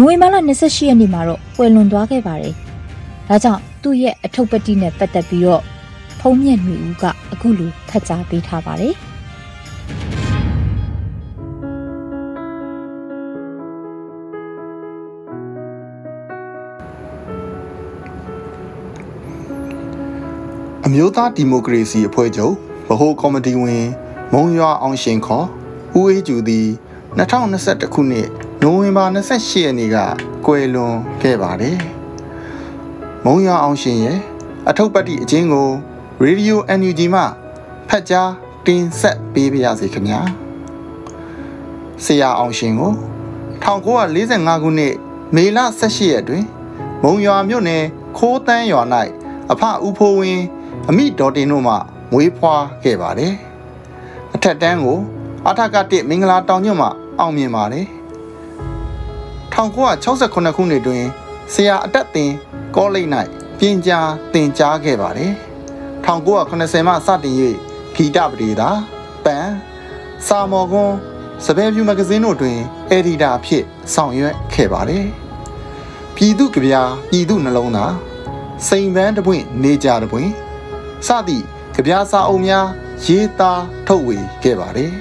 [0.00, 2.54] နိုဝင်ဘာလ28ရက်နေ့မှာတော့ပွဲလွန်သွားခဲ့ပါတယ်။
[3.28, 5.62] ဒါကြောင့်သူ့ရဲ့အထုပ်ပတိနဲ့ပတ်သက်ပြီးတော့
[6.20, 8.94] ဖုံးမြက်နေဦးကအခုလိုဖတ်ကြားပေးထားပါတယ်။
[20.84, 22.54] အမျိုးသားဒီမိုကရေစီအဖွဲ့ချုပ်
[22.88, 23.86] ဗဟိုကော်မတီဝင်
[24.32, 25.46] မုံရွာအောင်ရှင်ခေါ်
[25.96, 26.66] ဦးအေးကျူသည်
[27.18, 28.28] 2021ခုနှစ်
[28.62, 29.96] နိုဝင်ဘာ28ရက်နေ့က
[30.46, 31.76] ကွယ်လွန်ခဲ့ပါတယ်။
[33.24, 34.18] မုံရွာအောင်ရှင်ရဲ့
[34.68, 35.68] အထုပ်ပတ်တိအချင်းကို
[36.24, 37.22] Radio NUG မှ
[37.88, 38.30] ဖတ်ကြား
[38.66, 40.20] တင်ဆက်ပေးပါရစေခင်ဗျာ။
[42.04, 42.92] ဆရာအောင်ရှင်ကို
[43.64, 44.94] 1945ခုနှစ်
[45.34, 46.44] မေလ18ရက်တွင်
[47.02, 47.84] မုံရွာမြို့နယ်
[48.18, 48.82] ခိုးတန်းရွာ၌
[49.52, 50.44] အဖဦးဖိုးဝင်း
[50.88, 51.74] အမိဒေါ်တင်တို့မှ
[52.12, 53.32] မွေးဖွားခဲ့ပါတယ်။
[54.34, 54.98] အထက်တန်းကို
[55.48, 57.86] အထကတစ်မင်္ဂလာတောင်ညွန့်မှအောင်မြင်ပါတယ်။
[59.58, 61.04] 1968ခုနှစ်တွင်
[61.52, 62.30] ဆရာအတက်တင်
[62.76, 63.08] ကောလိပ်၌
[63.58, 65.32] ပြင်ကြားသင်ကြားခဲ့ပါတယ်။
[66.04, 67.34] 1980မှစတင်၍
[67.94, 68.70] ဂီတပဒေသာ
[69.24, 69.48] ပန်
[70.26, 70.96] စာမော်ကွန်း
[71.44, 72.58] စပယ်ဖြူမဂဇင်းတို့တွင်
[72.90, 75.04] အက်ဒီတာအဖြစ်ဆောင်ရွက်ခဲ့ပါတယ်။
[76.16, 76.74] ပြည်သူကြပြ
[77.10, 77.94] ပြည်သူနှလုံးသား
[78.68, 80.30] စိန်ပန်းတပွင့်နေကြတပွင့်
[81.06, 81.44] စသည့်
[81.74, 82.66] ကကြပြစာအုပ်များ
[83.04, 84.92] ရေးသားထုတ်ဝေခဲ့ပါတယ်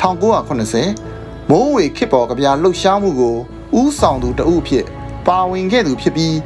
[0.00, 1.09] 1980
[1.50, 3.36] မိုးဝေခေတ်ပေါ်ကြပြလှုပ်ရှားမှုကို
[3.80, 4.84] ဥဆောင်သူတဦးဖြစ်
[5.26, 6.36] ပါဝင်ခဲ့သူဖြစ်ပြီး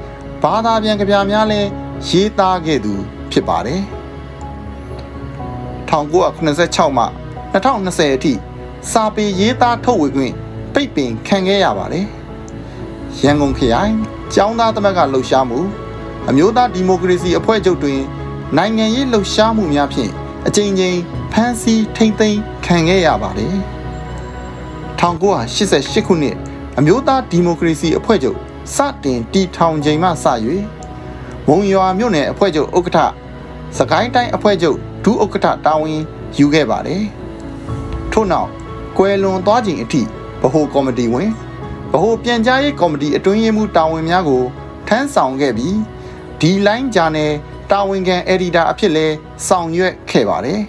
[0.43, 1.69] ဘာသာပြန်ကြပြများလည်း
[2.09, 2.93] ရေးသားခဲ့သူ
[3.33, 3.83] ဖြစ်ပါတယ်
[5.91, 7.05] 1986မှ
[7.53, 8.33] 2020အထိ
[8.93, 10.35] စာပေရေးသားထုတ်ဝေခွင့်
[10.75, 12.07] ပိတ်ပင်ခံခဲ့ရပါတယ်
[13.23, 13.95] ရန်ကုန်ခရိုင်
[14.35, 15.61] ကျောင်းသားသမဂ္ဂလှုပ်ရှားမှု
[16.29, 18.01] အမျိုးသားဒီမိုကရေစီအဖွဲ့ချုပ်တွင်
[18.57, 20.11] နိုင်ငံရေးလှုပ်ရှားမှုများဖြင့်
[20.47, 20.99] အကြိမ်ကြိမ်
[21.33, 23.57] ဖမ်းဆီးထိမ့်သိမ်းခံခဲ့ရပါတယ်
[25.01, 26.37] 1988ခုနှစ်
[26.79, 28.39] အမျိုးသားဒီမိုကရေစီအဖွဲ့ချုပ်
[28.75, 30.27] စတင်တည်ထောင်ချိန်မှစ၍
[31.49, 32.99] မုံရွာမြို့နယ်အဖွဲ့ချုပ်ဥက္ကဋ္ဌ
[33.79, 36.01] စကိုင်းတိုင်းအဖွဲ့ချုပ်ဒုဥက္ကဋ္ဌတာဝန်
[36.39, 37.05] ယူခဲ့ပါတယ်
[38.13, 38.49] ထို့နောက်
[38.99, 40.03] ကွယ်လွန်သွားချိန်အထိ
[40.41, 41.31] ဗဟိုကော်မတီဝင်
[41.93, 44.43] ဗဟိုပြန်ကြားရေးကော်မတီအတွင်းရေးမှူးတာဝန်များကို
[44.89, 45.77] ထမ်းဆောင်ခဲ့ပြီး
[46.41, 47.33] ဒီလိုင်းဂျာနယ်
[47.71, 49.07] တာဝန်ခံအက်ဒီတာအဖြစ်လဲ
[49.49, 50.61] ဆောင်ရွက်ခဲ့ပါတယ်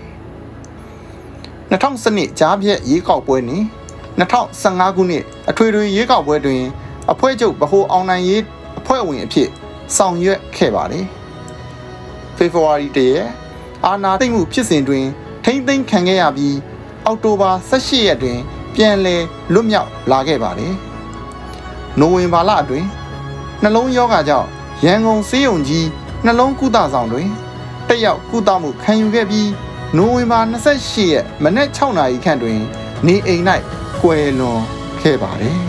[1.71, 3.65] 2012နှစ်ကြားပြည့်ရေးကောက်ပွဲနှင့်
[4.19, 6.61] 2015ခုနှစ်အထွေထွေရေးကောက်ပွဲတွင်
[7.11, 8.41] အဖွဲ့ချုပ်ဗဟိုအောင်နိုင်ရေး
[8.79, 9.49] အဖွဲ့ဝင်အဖြစ်
[9.97, 11.05] ဆောင်ရွက်ခဲ့ပါတယ်
[12.37, 13.25] ဖေဖော်ဝါရီတရက်
[13.85, 15.05] အာနာသိမ့်မှုဖြစ်စဉ်တွင်
[15.43, 16.55] ထိမ့်သိမ်းခံခဲ့ရပြီး
[17.05, 18.39] အောက်တိုဘာ18ရက်တွင်
[18.75, 19.21] ပြန်လည်
[19.53, 20.73] လွတ်မြောက်လာခဲ့ပါတယ်
[21.99, 22.87] နိုဝင်ဘာလအတွင်း
[23.63, 24.47] နှလုံးယောဂကြောင့်
[24.85, 25.87] ရန်ကုန်စေးရုံကြီး
[26.25, 27.27] နှလုံးကုသဆောင်တွင်
[27.87, 29.49] တက်ရောက်ကုသမှုခံယူခဲ့ပြီး
[29.97, 32.59] နိုဝင်ဘာ28ရက်မနက်6နာရီခန့်တွင်
[33.07, 33.43] နေအိမ်၌
[34.07, 34.61] ကွယ်လွန်
[35.01, 35.59] ခဲ့ပါတယ်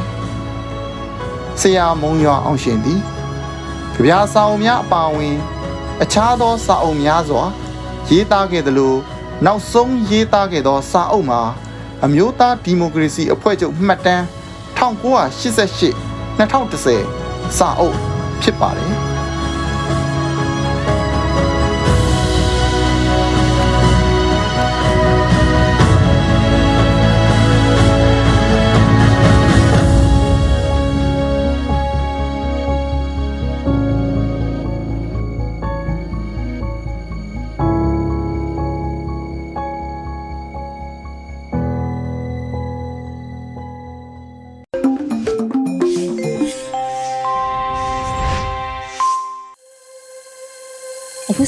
[1.60, 3.00] ။ဆရာမုံရွာအောင်ရှင်သည်
[3.94, 5.36] ကြပြာစာအုပ်များအပါအဝင်
[6.02, 7.42] အခြားသောစာအုပ်များစွာ
[8.08, 8.94] ရေးသားခဲ့သလို
[9.46, 11.40] နောက်ဆုံးရေးသားခဲ့သောစာအုပ်မှာ
[12.04, 14.24] အမျိုးသားဒီမိုကရေစီအဖွဲ့ချုပ်မှတ်တမ်း
[14.78, 17.96] 1988 2010စာအုပ်
[18.42, 19.15] ဖြစ်ပါတယ်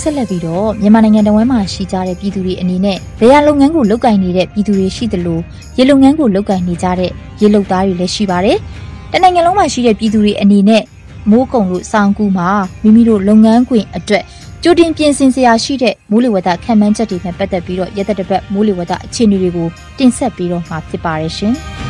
[0.03, 5.41] ဆက်လက်ပြီးတော့မြန်မာနိုင်ငံတဝန်းမှာရှိကြတဲ့ပြည်သူတွေအနေနဲ့ဗေယလုပ်ငန်းကိုလုပ်ကင်နေတဲ့ပြည်သူတွေရှိသလို
[5.79, 8.59] ရေလုပ်ငန်းကိုလုပ်ကင်နေကြတဲ့ရေလုပ်သားတွေလည်းရှိပါတယ်။
[9.13, 10.83] တနိုင်ငံလုံးမှာရှိတဲ့ပြည်သူတွေအနေနဲ့
[11.31, 12.49] မိုးကုံလို့စောင်းကူမှာ
[12.83, 14.25] မိမိတို့လုပ်ငန်းခွင်အတွက်
[14.63, 21.55] ကြိုတင်ပြင်ဆင်စရာရှိတဲ့မိုးလေဝသခံမှန်းချက်တွေနဲ့ပတ်သက်ပြီးတော့ရက်သက်တစ်ပတ်မိုးလေဝသအခြေအနေတွေကိုတင်ဆက်ပြီးတော့မှာဖြစ်ပါတယ်ရှင်။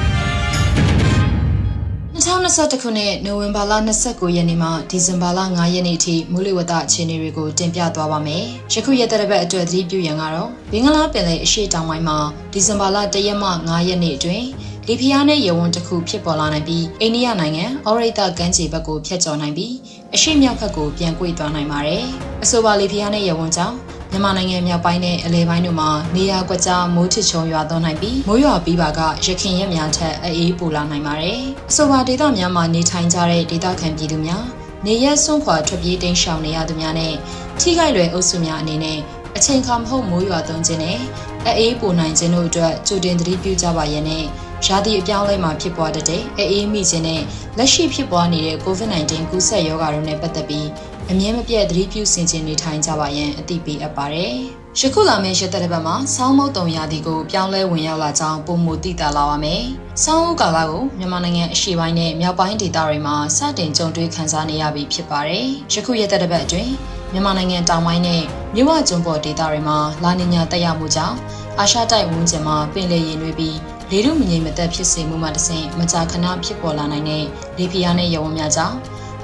[2.49, 3.73] 2021ခုနှစ်နိုဝင်ဘာလ
[4.05, 12.19] 29ရက်နေ့မှဒီဇင်ဘာလ9ရက်နေ့အထိမူလဝတ္တအခြေအနေတွေကိုတင်ပြသွားပါမယ်။ယခုရက်တဲ့ဘက်အတွက်သတိပြုရန်ကတော့ဘင်္ဂလားပင်လယ်အရှေ့တောင်ပိုင်းမှာ
[12.53, 14.47] ဒီဇင်ဘာလ1ရက်မှ9ရက်နေ့အတွင်း
[14.87, 19.75] လီဖီးယားနဲ့ရေဝန်တစ်ခုဖြစ်ပေါ်လာနိုင်ပြီးအိန္ဒိယနိုင်ငံအော်ရိတာကမ်းခြေဘက်ကိုဖျက်ကျော်နိုင်ပြီး
[20.15, 22.05] အရှေ့မြောက်ဘက်ကိုပြန်ကွေ့သွားနိုင်ပါတယ်။
[22.45, 23.77] အဆိုပါလီဖီးယားနဲ့ရေဝန်ကြောင့်
[24.12, 31.40] မြန်မာနိုင်ငံမြောက်ပိုင်းနဲ့အလဲပိုင်းတို့မှာနေရာကွက်ကြားမိုးထစ်ချုံရွာသွန်းနိုင်ပြီးမိုးရွာပြီးပါကရခင်ရက်များထက်အေးပူလာနိုင်ပါတယ်။
[31.71, 34.44] အဆိုပါဒေသများမှာနေထိုင်ကြတဲ့ဒေသခံပြည်သူများ
[34.87, 37.14] နေရက်စွန့်ခွာထွက်ပြေးတိမ်းရှောင်နေရသူများနဲ့
[37.61, 38.99] ထိခိုက်လွယ်အုပ်စုများအနေနဲ့
[39.37, 40.99] အချိန်ခါမဟုတ်မိုးရွာသွန်းခြင်းနဲ့
[41.59, 44.25] အေးပူနိုင်ခြင်းတို့အတွက်ကြိုတင်သတိပြုကြပါရန်နဲ့
[44.66, 47.23] ရာသီအပြောင်းလဲမှာဖြစ်ပွားတတဲ့အေးမိခြင်းနဲ့
[47.59, 50.68] လက်ရှိဖြစ်ပွားနေတဲ့ COVID-19 ကူးစက်ရောဂါတို့နဲ့ပတ်သက်ပြီး
[51.12, 54.35] အမြဲမပြတ်သတိပြုဆင်ခြင်နေထိုင်ကြပါရန်အသိပေးအပ်ပါတယ်။
[54.79, 59.62] ယခုလာမယ့်ရက်သက်တစ်ပတ်မှာစောင်းမုတ်တုံရာသီကိုပြောင်းလဲဝင်ရောက်လာကြောင်းပုံမူသိတာလာပါမယ်။
[60.05, 66.73] စောင်းဥကာလကိုမြန်မာနိုင်ငံအရှေ့ပိုင်းနဲ့မြောက်ပိုင်းဒေသတွေမှာစတင်ကြုံတွေ့ခံစားနေရပြီဖြစ်ပါတယ်။ယခုရက်သက်တစ်ပတ်အတွင်း
[67.12, 68.23] မြန်မာနိုင်ငံတောင်ပိုင်းနဲ့
[68.55, 71.16] မြဝကျွန်းပေါ်ဒေသတွေမှာလာနီညာတက်ရောက်မှုကြောင့်
[71.59, 73.57] အာရှတိုက်ဝန်းကျင်မှာပင်လယ်ရေနွေးပြီး
[73.90, 77.25] လေထုမငြိမ်မသက်ဖြစ်စေမှုမှတဆင့်မကြာခဏဖြစ်ပေါ်လာနိုင်တဲ့
[77.59, 78.77] လေဖိအားနဲ့ရေဝန်းများကြောင့်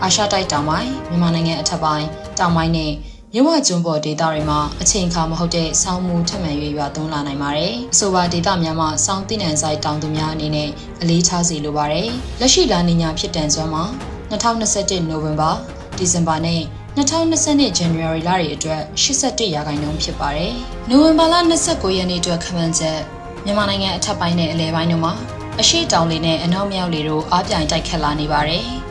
[0.05, 2.07] အာရှတိုက်တောင်ပိုင်းမြန်မာနိုင်ငံအထက်ပိုင်း
[2.39, 2.93] တောင်ပိုင်းနဲ့
[3.35, 10.69] မြဝကျွန်းပေါ်ဒေသတွေမှာအချိန်အခါမဟုတ်တဲ့ဆောင်းမှုထပ်မံ၍ရွာသွန်းလာနိုင်ပါတယ်။အဆိုပါဒေသများမှာဆောင်းသိနံဆိုင်တောင်သူများအနေနဲ့
[11.01, 12.09] အလေးထားစီလိုပါတယ်။
[12.41, 13.85] လက်ရှိလာနေညာဖြစ်တန်စွမ်းမှာ
[14.31, 15.51] 2021နိုဝင်ဘာ
[15.99, 16.61] ဒီဇင်ဘာနဲ့
[16.97, 20.55] 2020 January လတွေအတွက်81ရာခိုင်နှုန်းဖြစ်ပါတယ်။
[20.89, 21.35] နိုဝင်ဘာလ
[21.67, 22.99] 29ရက်နေ့အတွက်ခန့်မှန်းချက်
[23.45, 25.13] မြန်မာနိုင်ငံအထက်ပိုင်းနဲ့အလယ်ပိုင်းတို့မှာ
[25.61, 28.67] အရှိတောင်လေနဲ့အနောက်မြောက်လေတို့အားပြိုင်တိုက်ခတ်လာနေပါတယ်။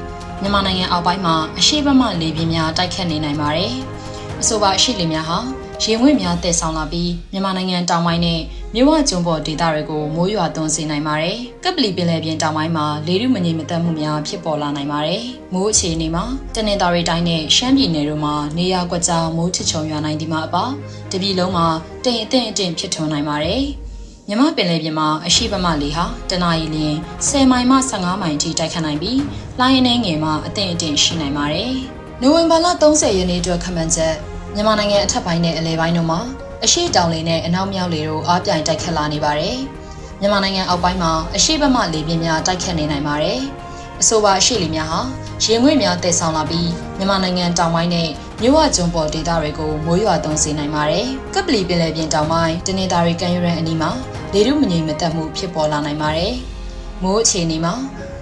[0.43, 3.73] မြန်မာနိုင်ငံအောက်ပိုင်းမှာအရှိဘက်မှလေပြင်းများတိုက်ခတ်နေနိုင်ပါတယ်။
[4.41, 5.37] အဆိုပါအရှိလေများဟာ
[5.83, 8.39] ရေဝင့်များတည်ဆောင်လာပြီးမြန်မာနိုင်ငံတောင်ပိုင်းနဲ့
[8.75, 16.25] မြဝကျွန်းပေါ်ဒေသတွေကိုမိုးရွာသွန်းစေနိုင်ပါတယ်။ကပ်ပလီပင်လယ်ပြင်တောင်ပိုင်းမှာလေထုမငြိမ်မသက်မှုများဖြစ်ပေါ်လာနိုင်ပါတယ်။မိုးအခြေအနေမှာ
[16.55, 20.65] တနင်္သာရီတိုင်းနဲ့ရှမ်းပြည်နယ်တို့မှာနေရာကွက်ကြားမိုးထချုံရွာနိုင်ဒီမှာအပါ
[21.11, 21.67] တပြည်လုံးမှာ
[22.03, 23.63] တိမ်အထင်အထင်ဖြစ်ထွန်းနိုင်ပါတယ်။
[24.29, 29.21] မြမပင်လယ်ပြင်မှာအရှိပမလေဟာတနအီလရင်10မိုင်မှ15မိုင်ထိတိုက်ခတ်နိုင်ပြီး
[29.59, 31.73] လိုင်းအနေငယ်မှာအထင်အထင်ရှိနိုင်ပါတယ်။
[32.21, 34.15] နိုဝင်ဘာလ30ရက်နေ့အတွက်ခန့်မှန်းချက်
[34.55, 36.19] မြန်မာနိုင်ငံအထက်ပိုင်းနဲ့အလယ်ပိုင်းတို့မှာ
[36.63, 39.57] အရှိတောင်လေနဲ့အနောက်မြောက်လေတို့အားပြိုင်တိုက်ခတ်လာနေပါတယ်။
[40.19, 43.39] မြန်မာနိုင်ငံအောက်ပိုင်းမှာအရှိဘက်မှလေပြင်းများတိုက်ခတ်နေနိုင်ပါတယ်။
[44.01, 44.99] အဆိုပါအရှိလေများဟာ
[45.43, 48.09] ရေငွေ့များတည်ဆောင်လာပြီးမြန်မာနိုင်ငံတောင်ပိုင်းနဲ့
[48.41, 53.91] မြို့ဝကျွန်းပေါ်ဒေသတွေကိုမိုးရွာသွန်းစေနိုင်ပါတယ်။ကပ်ပလီပင်လယ်ပြင်တောင်ပိုင်းတနင်္သာရီကမ်းရိုးတန်းအနီးမှာ
[54.33, 56.33] လေထုမငြိမ်မသက်မှုဖြစ်ပေါ်လာနိုင်ပါတယ်။
[57.03, 57.73] မိုးအခြေအနေမှာ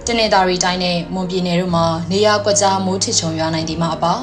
[0.08, 4.14] တနင်္သာရီတိုင်းနဲ့မွန်ပြည်နယ်တို့မှာနေရာကွက်ကြားမိုးထစ်ချုံရွာနိုင်ဒီမှာအပါ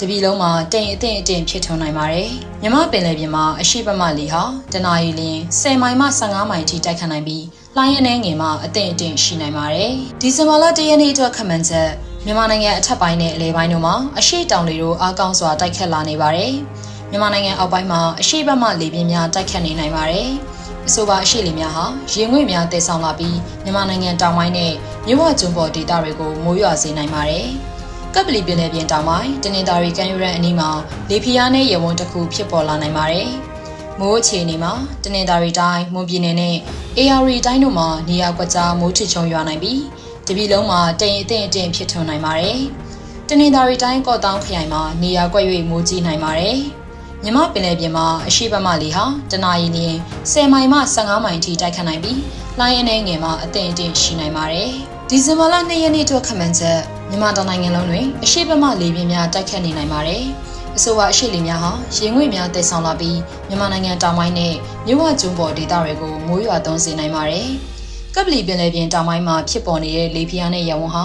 [0.00, 2.30] တပြည်လုံးမှာတိမ်အထင်အထင်ဖြစ်ထွန်းနိုင်ပါတယ်။
[2.62, 7.44] မြမပင်လယ်ပြင်မှာအရှိပမလီဟာတနအီလ10မိုင်မှ15မိုင်ထိတိုက်ခတ်နိုင်ပြီး
[7.76, 11.90] လှိုင်းအနေငယ်မှာအထင်အထင်ရှိနိုင်ပါတယ်။ဒီဇင်ဘာလ၁ရက်နေ့အတွက်ခန့်မှန်းချက်
[12.24, 16.52] မြန်မာနိုင်ငံအထက်ပိုင်းနဲ့အလယ်ပိုင်းတို့မှာအရှိတောင်တွေတို့အားကောင်းစွာတိုက်ခတ်လာနေပါတယ်။
[17.10, 20.28] မြန်မာနိုင်ငံအောက်ပိုင်းမှာအရှိဘက်မှလေပြင်းများတိုက်ခတ်နေနိုင်ပါတယ်။
[20.88, 24.72] အဆိုပါအရှိလေများဟာရေငွေ့များတည်ဆောင်လာပြီးမြန်မာနိုင်ငံတောင်ပိုင်းနဲ့
[25.06, 27.46] မြဝကျွန်းပေါ်ဒေသတွေကိုမိုးရွာစေနိုင်ပါတယ်။
[28.14, 30.70] ကပ်ပလီပင်လယ်ပြင်တောင်ပိုင်းတနင်္သာရီကမ်းရိုးတန်းအနီးမှာ
[31.10, 33.30] လေဖိအားနဲ့ရေဝန်းတစ်ခုဖြစ်ပေါ်လာနိုင်ပါတယ်။
[34.00, 34.72] မိုးအခြေအနေမှာ
[35.04, 36.56] တနင်္သာရီတိုင်းမွန်ပြည်နယ်နဲ့
[36.98, 39.82] AR တိုင်းတို့မှာနေရာကွက်ကြားမိုးထချုံရွာနိုင်ပြီး
[40.26, 42.58] တပြည်လုံးမှာတိမ်အထင်အထင်ဖြစ်ထွန်းနိုင်ပါတယ်။
[43.28, 46.58] တနင်္သာရီတိုင်းကော့တောင်းခရိုင်မှာနေရာကွက်၍မိုးကြီးနိုင်ပါတယ်။
[47.22, 49.98] မြမပင်လယ်ပြင်မှာအရှိဘက်မှလေဟာတနအီလရင်
[50.32, 52.20] 10မိုင်မှ15မိုင်ထိတိုက်ခတ်နိုင်ပြီး
[52.60, 54.70] လိုင်းအနေငယ်မှာအထင်အထင်ရှိနိုင်ပါတယ်။
[55.08, 60.24] ဒီဇင်ဘာလ2ရက်နေ့အတွက်ခန့်မှန်းချက်မြန်မာတောင်နိုင်ငံလုံးတွင်အရှိပမလေပြင်းများတိုက်ခတ်နေနိုင်ပါတယ်။
[60.76, 64.54] အဆိုပါအရှိလေများဟာရေငွေ့များတည်ဆောင်လာပြီးမြန်မာနိုင်ငံတောင်ပိုင်းနဲ့
[64.86, 67.48] မြဝကျွန်းပေါ်ဒေသတွေကိုမိုးရွာသွန်းစေနိုင်ပါတယ်။
[68.14, 71.04] ကပ်ပလီပင်လယ်ပြင်တောင်ပိုင်းမှာဖြစ်ပေါ်နေတဲ့လေပြင်းနဲ့ရဝန်းဟာ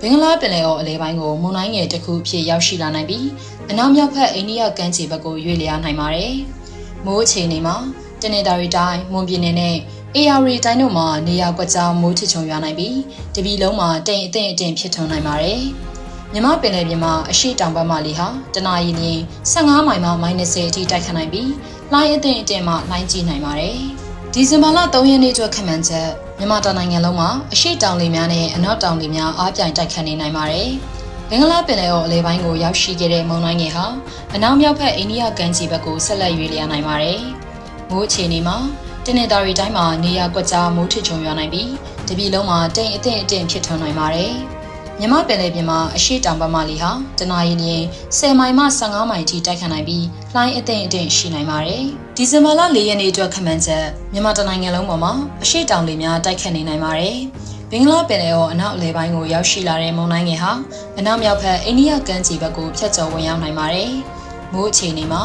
[0.00, 3.26] ဘင်္ဂလားပင်လယ်အော်အလဲပိုင်းကိုမုန်တိုင်းငယ်တစ်ခုဖြစ်ရောက်ရှိလာနိုင်ပြီး
[3.70, 6.34] အနောက်မြောက်ဘက်အိန္ဒိယကမ်းခြေဘက်ကိုရွေ့လျားနိုင်ပါတယ်။
[7.04, 7.76] မိုးအခြေအနေမှာ
[8.22, 9.76] တနင်္သာရီတိုင်းမွန်ပြည်နယ်နဲ့
[10.16, 12.98] AR တိုင်းတို့မှာနေရာကွက်ကြားမိုးထချုံရွာနိုင်ပြီး
[13.34, 15.62] တပြည်လုံးမှာတိမ်အထင်အထင်ဖြစ်ထွန်းနိုင်ပါတယ်။
[16.32, 19.20] မြမပင်လယ်ပြင်မှာအရှိတောင်ဘက်မှလေဟာတနအီလရင်
[19.52, 21.50] 15မိုင်မှ -30 အထိတိုက်ခတ်နိုင်ပြီး
[21.92, 23.78] လှိုင်းအထင်အထင်မှလှိုင်းကြီးနိုင်ပါတယ်။
[24.32, 26.08] ဒီဇင်ဘာလ3ရက်နေ့အတွက်ခန့်မှန်းချက်
[26.38, 30.68] မြန်မာတောင်နိုင်ငံလုံးမှာအရှိတောင်လေများနဲ့အနောက်တောင်လေများအားပြိုင်တိုက်ခတ်နေနိုင်ပါတယ်။
[31.30, 33.86] ဘင်္ဂလားပင်လယ်အော်အလဲပိုင်းကိုရောက်ရှိခဲ့တဲ့မုန်တိုင်းငယ်ဟာ
[34.34, 37.20] အနောက်မြောက်ဘက်အိန္ဒိယကမ်းခြေဘက်ကိုဆက်လက်ရွေ့လျားနိုင်ပါတယ်။
[37.90, 38.56] မိုးအခြေအနေမှာ
[39.04, 41.70] တနင်္သာရီတိုင်းမှာနေရာကွက်ကြားမိုးထချုံရွာနိုင်ပြီး
[42.08, 44.34] တပြည်လုံးမှာတိမ်အထင်အထင်ဖြစ်ထွန်းနိုင်ပါတယ်။
[45.00, 47.84] မြမပင်လယ်ပြင်မှာအရှိတောင်ပမာလီဟာတနအီလရင်
[48.18, 51.84] 10မိုင်မှ15မိုင်ထိတိုက်ခတ်နိုင်ပြီးလှိုင်းအထင်အထင်ရှိနိုင်ပါတယ်။
[52.16, 57.16] ဒီဇင်ဘာလ4ရက်နေ့အတွက်ခန့်မှန်းချက်မြန်မာတနိုင်ငံလုံးပေါ်မှာအရှိတောင်လေများတိုက်ခတ်နေနိုင်ပါတယ်။
[57.70, 60.52] ဘင်္ဂလားပင်လယ်အော်အနောက်အလယ်ပိုင်းကိုရောက်ရှိလာတဲ့မုန်တိုင်းငယ်ဟာ
[60.98, 63.92] အနောက်မြောက်ဘက်အိန္ဒိယကမ်းခြေဘက်ကိုဖြတ်ကျော်ဝင်ရောက်နိုင်ပါတယ်။
[64.52, 65.22] မိုးအခြေအနေမှာ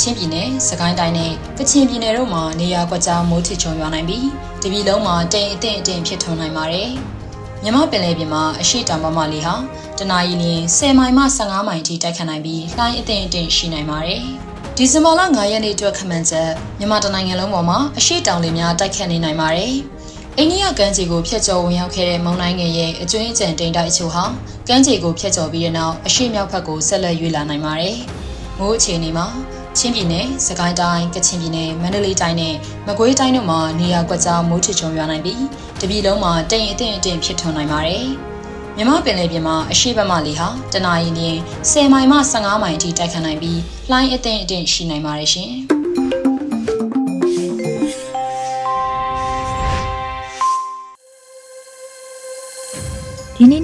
[0.00, 4.26] ချင်းပြည်နယ်၊စကိုင်းတိုင်းနဲ့ကချင်ပြည်နယ်တို့မှာနေရာကွက်ကြားမိုးထချုံရွာနိုင်ပြီး
[4.62, 6.90] တပြည်လုံးမှာတိမ်အထင်အထင်ဖြစ်ထွန်းနိုင်ပါတယ်။
[7.64, 9.54] မြမပင်လယ်ပြင်မှာအရှိတောင်ပမာလီဟာ
[9.98, 14.22] တနအီလရင်10မိုင်မှ15မိုင်ထိတိုက်ခတ်နိုင်ပြီးလှိုင်းအထင်အထင်ရှိနိုင်ပါတယ်။
[14.76, 19.74] ဒီဇင်ဘာလ9ရက်နေ့အတွက်ခန့်မှန်းချက်မြန်မာတနိုင်ငံလုံးပေါ်မှာအရှိတောင်လေများတိုက်ခတ်နေနိုင်ပါတယ်။
[20.38, 24.24] အိန္ဒိယကမ်းခြေကိုဖျက်ကျော်ဝင်ရောက်ခဲ့တဲ့မုန်တိုင်းငယ်ရဲ့အကျွင်းအကျန်တိမ်တိုက်အချို့ဟာ
[24.68, 27.96] ကမ်းခြေကိုဖျက်ကျော်ပြီးတဲ့နောက်အရှိမြောက်ဘက်ကိုဆက်လက်ရွေ့လာနိုင်ပါတယ်။
[28.58, 29.26] မိုးအခြေအနေမှာ
[29.78, 32.54] ချင်းပြည်နယ်၊စကိုင်းတိုင်း၊ကချင်ပြည်နယ်၊မန္တလေးတိုင်းနဲ့
[32.86, 35.42] မကွေးတိုင်းတို့မှာနေရာကွက်ကြားမိုးထချုံရွာနိုင်ပြီး
[35.80, 38.06] တပြည်လုံးမှာတိမ်အထင်အထင်ဖြစ်ထွန်းနိုင်ပါတယ်။
[38.76, 41.38] မြမပင်လယ်ပြင်မှာအရှိဘက်မှလေဟာတနအီလရင်
[41.70, 45.52] 10မိုင်မှ15မိုင်အထိတိုက်ခတ်နိုင်ပြီးလှိုင်းအထင်အထင်ရှိနိုင်ပါတယ်ရှင်။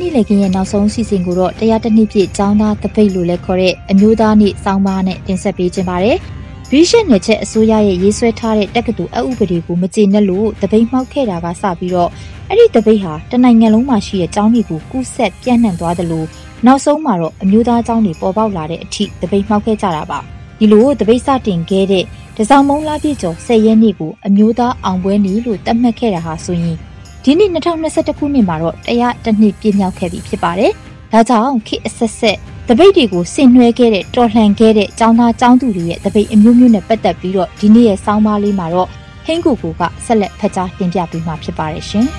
[0.09, 6.17] နေ့နေ့လည်ခင်းရဲ့နောက်ဆုံးစီစဉ်ကိုတော့တရားတစ်နှစ်ပြည့်ចောင်းသားတပိတ်လို့လည်းခေါ်တဲ့အမျိုးသားနေ့စောင်းပါးနဲ့တင်ဆက်ပေးခြင်းပါတယ်။
[6.71, 12.11] ဗီရှက်နယ်ချက်အစိုးရရဲ့ရေးဆွဲထားတဲ့တက္ကသိုလ်အဥပဒေကိုမကျေနပ်လို့တပိတ်မှောက်ခဲ့တာကစပြီးတော့
[12.49, 16.27] အဲ့ဒီတပိတ်ဟာတနိုင်ငံလုံးမှာရှိတဲ့ကျောင်းတွေကိုကူးဆက်ပြန့်နှံ့သွားတယ်လို့
[16.67, 20.19] နောက်ဆုံးမှာတော့အမျိုးသားကျောင်းတွေပေါ်ပေါက်လာတဲ့အထိတပိတ်မှောက်ခဲ့ကြတာပါ။
[20.59, 22.05] ဒီလိုတပိတ်စတင်ခဲ့တဲ့
[22.37, 26.79] တစောင်းမုံလာပြည့်ကျော်10ရက်နေ့ကိုအမျိုးသားအောင်ပွဲနေ့လို့သတ်မှတ်ခဲ့တာဟာဆိုရင်
[27.28, 30.72] ဒီနှစ်2021ခုနှစ်မှာတော့တရားတစ်နှစ်ပြည့်မြောက်ခဲ့ပြီဖြစ်ပါတယ်။
[31.12, 32.38] ဒါကြောင့်ခေတ်အဆက်ဆက်
[32.68, 38.90] တပိတ်တွေကိုဆင်နွှဲခဲ့တဲ့တော်လှန်ခဲ့တဲ့ចောင်းသားចောင်းသူတွေရဲ့တပိတ်အမျိုးမျိုးနဲ့ပတ်သက်ပြီးတော့ဒီနေ့ရဲ့စောင်းပါးလေးမှာတော့
[39.26, 42.06] ဟင်းကူကူကဆက်လက်ဖတ်ကြားတင်ပြပေးမှာဖြစ်ပါတယ်ရှင်။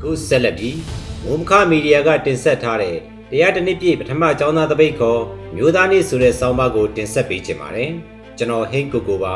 [0.00, 0.76] ခုဆက်လက်ပြီး
[1.26, 2.96] ဝမ်ခမီဒီယာကတင်ဆက်ထားတဲ့
[3.30, 5.20] တရားတစ်နှစ်ပြည့်ပထမចောင်းသားတပိတ်ခေါ်
[5.56, 7.90] မျိုးသားနေ့ဆိုတဲ့စောင်းပါးကိုတင်ဆက်ပေးချင်ပါတယ်။
[8.38, 9.34] ကျွန်တော်ဟင်းကူကူပါ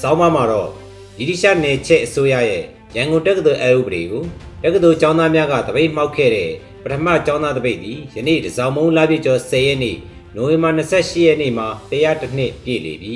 [0.00, 0.70] စောင်းမမှာတော့
[1.17, 2.63] ဗြိတိရှနယ်ချက်အစိုးရရဲ့
[2.95, 4.23] ရန်ကုန်တက္ကသိုလ်အဥပဒေကို
[4.63, 6.49] တက္ကသိုလ်ကျောင်းသားများကတပိတ်မှောက်ခဲ့တဲ့
[6.83, 9.97] ပထမကျောင်းသားတပိတ်သည်ယနေ့တစောင်းမုံလာပြည့်ကျော်10ရက်နေ့
[10.35, 13.13] နိုဝင်ဘာ28ရက်နေ့မှာတရားတစ်နှစ်ပြည့်လေပြီ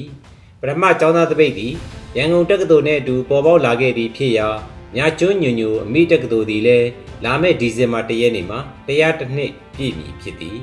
[0.62, 1.74] ပထမကျောင်းသားတပိတ်သည်
[2.18, 4.48] ရန်ကုန်တက္ကသိုလ်နဲ့အတူပေါ်ပေါက်လာခဲ့သည်ဖြစ်ရာ
[4.96, 6.88] မြကျွန်းညွညူအမိတက္ကသိုလ်သည်လည်း
[7.26, 10.60] လာမယ့်ဒီဇင်ဘာ1ရက်နေ့မှာတရားတစ်နှစ်ပြည့်ပြီဖြစ်သည်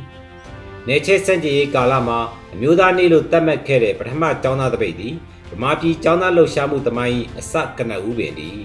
[0.89, 2.19] နေချက်စံကြေးကာလမှာ
[2.53, 5.15] အမျိုးသားနေ့လို့သတ်မှတ်ခဲ့တဲ့ပထမကျောင်းသားတပိတ်သည်
[5.57, 8.59] ဗမာပြည်ကျောင်းသားလှုပ်ရှားမှုတမိုင်းအစကနဦးပင်သည်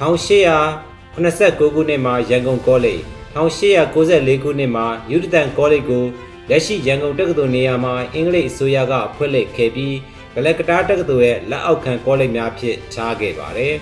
[0.00, 3.02] 1889ခုနှစ်မှာရန်ကုန်ကောလိပ်
[3.36, 6.04] 1894ခုနှစ်မှာယူဒတန်ကောလိပ်ကို
[6.48, 9.96] လက်ရှိရန်ကုန်တက္ကသိုလ်နေရာမှာအင်္ဂလိပ်အစိုးရကဖွင့်လှစ်ခဲ့ပြီး
[10.34, 13.76] ဘလက်ကတားတက္ကသိုလ်ရဲ့လက်အောက်ခံကောလိပ်များဖြစ်ခြားခဲ့ပါတယ်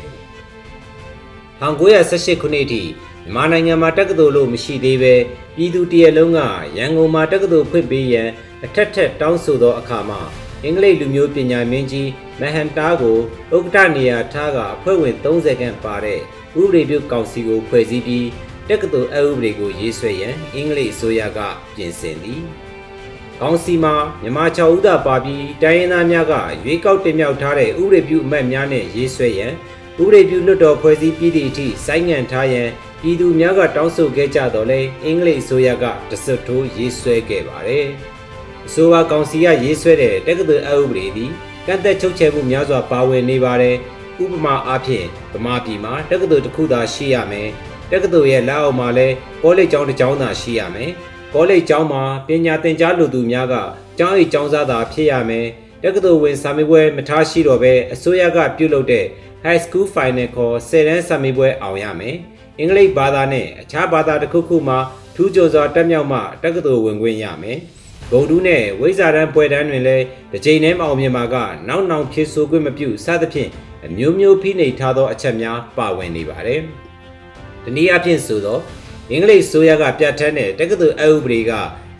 [1.62, 2.82] 1918ခုနှစ်ထိ
[3.24, 5.14] မြန်မာနိုင်ငံမှာတက္ကသိုလ်လို့မရှိသေးပဲ
[5.56, 6.40] ပြည်သူတရလုံးက
[6.76, 8.28] ရန်ကုန်မှာတက္ကသိုလ်ဖွင့်ပေးရန်
[8.64, 10.20] အထက်ထက်တောင်းဆိုသောအခါမှာ
[10.64, 13.18] အင်္ဂလိပ်လူမျိုးပညာမင်းကြီးမဟန်တာကို
[13.54, 16.20] ဥက္ကဋ္ဌနေရာထားကအဖွဲ့ဝင်30ခန့်ပါတဲ့
[16.60, 18.28] ဥပဒေပြုကောင်စီကိုဖွဲ့စည်းပြီး
[18.68, 21.38] တက္ကသိုလ်အဥပဒေကိုရေးဆွဲရန်အင်္ဂလိပ်အစိုးရက
[21.74, 22.42] ပြင်ဆင်သည်
[23.40, 29.52] ကောင်စီမှာမြန်မာ6ဦးသာပါပြီးတိုင်းရင်းသားများကရွေးကောက်တင်မြှောက်ထားတဲ့ဥပဒေပြုအမတ်များနဲ့ရေးဆွဲရန်
[30.02, 32.68] ဥပဒေပြုလွှတ်တော်ဖွဲ့စည်းပြီးသည့်အထိစိုင်းငံ့ထားရန်
[33.02, 37.88] ပြည်သူများကတောင်းဆိုခဲ့ကြတော့လဲအင်္ဂလိပ်အစိုးရကတစွတ်ထိုးရေးဆွဲခဲ့ပါတယ်။
[38.72, 41.30] အစိုးရကောင်စီကရေးဆွဲတဲ့တက္ကသိုလ်အဥပဒေသည်
[41.66, 43.76] ကန့်သက်ချုပ်ချယ်မှုများစွာပါဝင်နေပါတယ်။
[44.22, 47.48] ဥပမာအားဖြင့်ဗမာပြည်မှာတက္ကသိုလ်တစ်ခုသာရှိရမယ်။
[47.90, 50.90] တက္ကသိုလ်ရဲ့လက်အောက်မှာလည်းကောလိပ်ကျောင်းတစ်ကျောင်းသာရှိရမယ်။
[51.34, 53.54] ကောလိပ်ကျောင်းမှာပညာသင်ကြားလိုသူများက
[53.98, 55.46] ကျောင်းအိကျောင်းသားသာဖြစ်ရမယ်။
[55.82, 59.04] တက္ကသိုလ်ဝင်စာမေးပွဲမထားရှိတော့ဘဲအစိုးရကပြုလုပ်တဲ့
[59.44, 62.16] High School Final ခေါ်10တန်းစာမေးပွဲအောင်ရမယ်။
[62.58, 64.78] အင်္ဂလိပ်ဘာသာနဲ့အခြားဘာသာတစ်ခုခုမှာ
[65.14, 67.60] ထူးကျော်စွာတက်မြောက်မှတက္ကသိုလ်ဝင်ခွင့်ရမယ်။
[68.12, 71.36] ဂုံတူးနဲ့ဝိဇာတန်းပွဲတန်းတွင်လည်းတစ်ချိန်တည်းမအောင်မြင်ပါက
[71.68, 73.50] နောက်နောက်ဖြစ်ဆိုခွင့်မပြုစသဖြင့်
[73.86, 76.60] အမျိုးမျိုးဖိနှိပ်ထားသောအချက်များပါဝင်နေပါတယ်။
[77.64, 78.60] ဒီနည်းအားဖြင့်ဆိုတော့
[79.10, 81.52] အင်္ဂလိပ်ဆိုရကပြဋ္ဌာန်းတဲ့တက္ကသိုလ်အဥပဒေက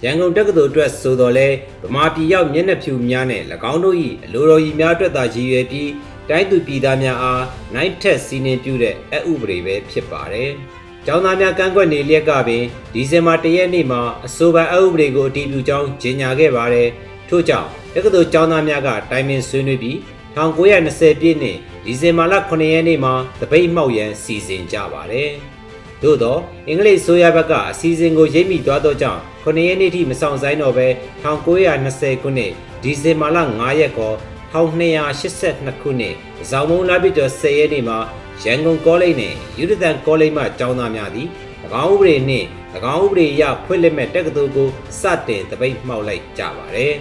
[0.04, 1.48] ရန်ကုန်တက္ကသိုလ်အတွက်ဆိုတော့လဲ
[1.84, 3.42] ဗမာပြည်ရောက်မျက်နှာဖြူများနဲ့၎
[3.72, 5.90] င်းတို့၏အလိုတော်ကြီးများအတွက်သာရည်ရွယ်ပြီး
[6.30, 7.44] တိုင်းသူပြည်သားများအား
[7.74, 10.50] နိုင်ထက်စီးနှင်းပြုတဲ့အဥပဒေပဲဖြစ်ပါတယ်။
[11.06, 16.88] ကျောင်းသားများကန့်ကွက်နေလျက်ကပင်ဒီဇင်ဘာ၁ရက်နေ့မှာအဆိုပါအဥပဒေကိုအတည်ပြုကြောင်းကြေညာခဲ့ပါတယ်။
[17.28, 19.96] ထို့ကြောင့်တက္ကသိုလ်ကျောင်းသားများကတိုင်ပင်ဆွေးနွေးပြီး
[20.36, 25.30] 1920ပြည့်နှစ်ဒီဇင်ဘာလ9ရက်နေ့မှာတပိတ်မှောက်ရန်စီစဉ်ကြပါတယ်။
[26.02, 30.86] သို့သောအင်္ဂလိပ်ဆိုရဘက်ကအစီအစဉ်ကိုရိပ်မိသွားသောကြောင့်9ရက်နေ့ထိမဆောင်ဆိုင်တော့ဘဲ
[31.24, 34.14] 1920ခုနှစ်ဒီဇင်ဘာလ9ရက်ကော
[34.52, 36.14] 1282ခုနှစ်
[36.50, 37.98] ဇောင်မုံလာပြကျော်10ရက်နေ့မှာ
[38.44, 41.28] ရန်ကုန်ကောလိပ်နဲ့ယူဒတန်ကောလိပ်မှကျောင်းသားများသည်၎
[41.86, 42.46] င်းဥပဒေနှင့်၎
[42.96, 44.68] င်းဥပဒေအရဖွင့်လှစ်မဲ့တက္ကသိုလ်ကို
[45.00, 46.94] စတင်တပိတ်မှောက်လိုက်ကြပါတယ်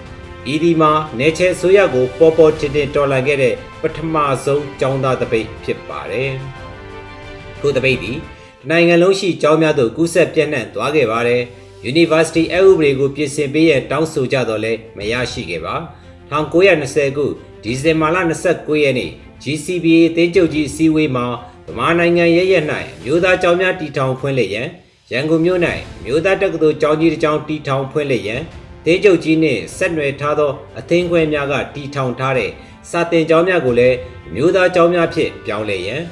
[0.52, 6.30] ။ဤဒီမှာနေချေဆိုရကိုပေါ်ပေါ်တင်တင်တော်လှန်ခဲ့တဲ့ပထမဆုံးကျောင်းသားတပိတ်ဖြစ်ပါတယ်။
[7.60, 8.18] ထို့တပိတ်သည်
[8.70, 11.42] နိုင်ငံလုံးရှိကျောင်းများသို့ကူးဆက်ပြန့်နှံ့သွားခဲ့ပါတယ်။
[11.90, 15.76] University အဥပဒေကိုပြင်ဆင်ပေးရတောင်းဆိုကြတော့လဲမရရှိခဲ့ပါ။
[16.30, 17.26] 1920ခု
[17.62, 18.16] ဒီဇင်ဘာလ
[18.50, 19.10] 29ရက်နေ့
[19.42, 21.26] GCBA တင်းကျုပ်ကြီးအစည်းအဝေးမှာ
[21.66, 22.54] ဗမာနိုင်ငံရရ၌
[23.04, 24.68] မြို့သားကျောင်းများတီထောင်ဖွင့်လှစ်ရန်
[25.10, 25.60] ရန်ကုန်မြို့၌
[26.04, 28.42] မြို့သားတက္ကသိုလ်ကျောင်းကြီးတစ်ကျောင်းတီထောင်ဖွင့်လှစ်ရန်
[28.84, 32.50] တင်းကျုပ်ကြီးနှင့်ဆက်နွယ်ထားသောအသင်းခွဲများကတီထောင်ထားတဲ့
[32.90, 33.96] စာတင်ကျောင်းများကိုလည်း
[34.34, 36.02] မြို့သားကျောင်းများဖြင့်ပြောင်းလဲရန်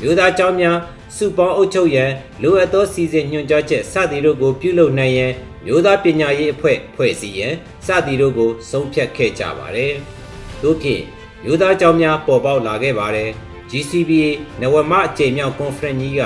[0.00, 0.78] မြို့သားကျောင်းများ
[1.16, 2.10] စုပေါင်းအုပ်ချုပ်ရန်
[2.42, 5.32] လိုအပ်သောစီစဉ်ညွှန်ကြားချက်စသည်တို့ကိုပြုလုပ်နိုင်ရန်
[5.64, 7.54] မျိုးသားပညာရေးအဖွဲ့ဖွဲ့စည်းရန်
[7.86, 9.92] စသည်တို့ကိုဆုံးဖြတ်ခဲ့ကြပါတယ်။
[10.62, 11.02] သို့ဖြင့်
[11.44, 13.30] မျိုးသားကျောင်းများပေါ်ပေါက်လာခဲ့ပါတယ်။
[13.70, 14.28] GCBA
[14.60, 16.22] နဝမအကြိမ်မြောက်ကွန်ဖရင့်ကြီးက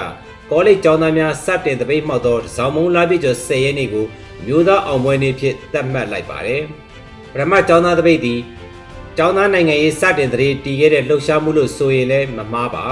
[0.51, 4.07] ကောလိပ်ကျောင်းသားများစတင်တပိတ်မှောက်သောဇောင်မုံလာပြည့်ကျော်10ရက်နေ့ကို
[4.47, 6.63] မျိုးသားအောင်ပွဲနေ့ဖြစ်သတ်မှတ်လိုက်ပါတယ်။
[7.33, 8.41] ပထမကျောင်းသားတပိတ်သည်
[9.17, 12.87] ကျောင်းသားနိုင်ငံရေးစတင်တရေတည်ခဲ့တဲ့လှုပ်ရှားမှုလို့ဆိုရင်လည်းမမှားပါ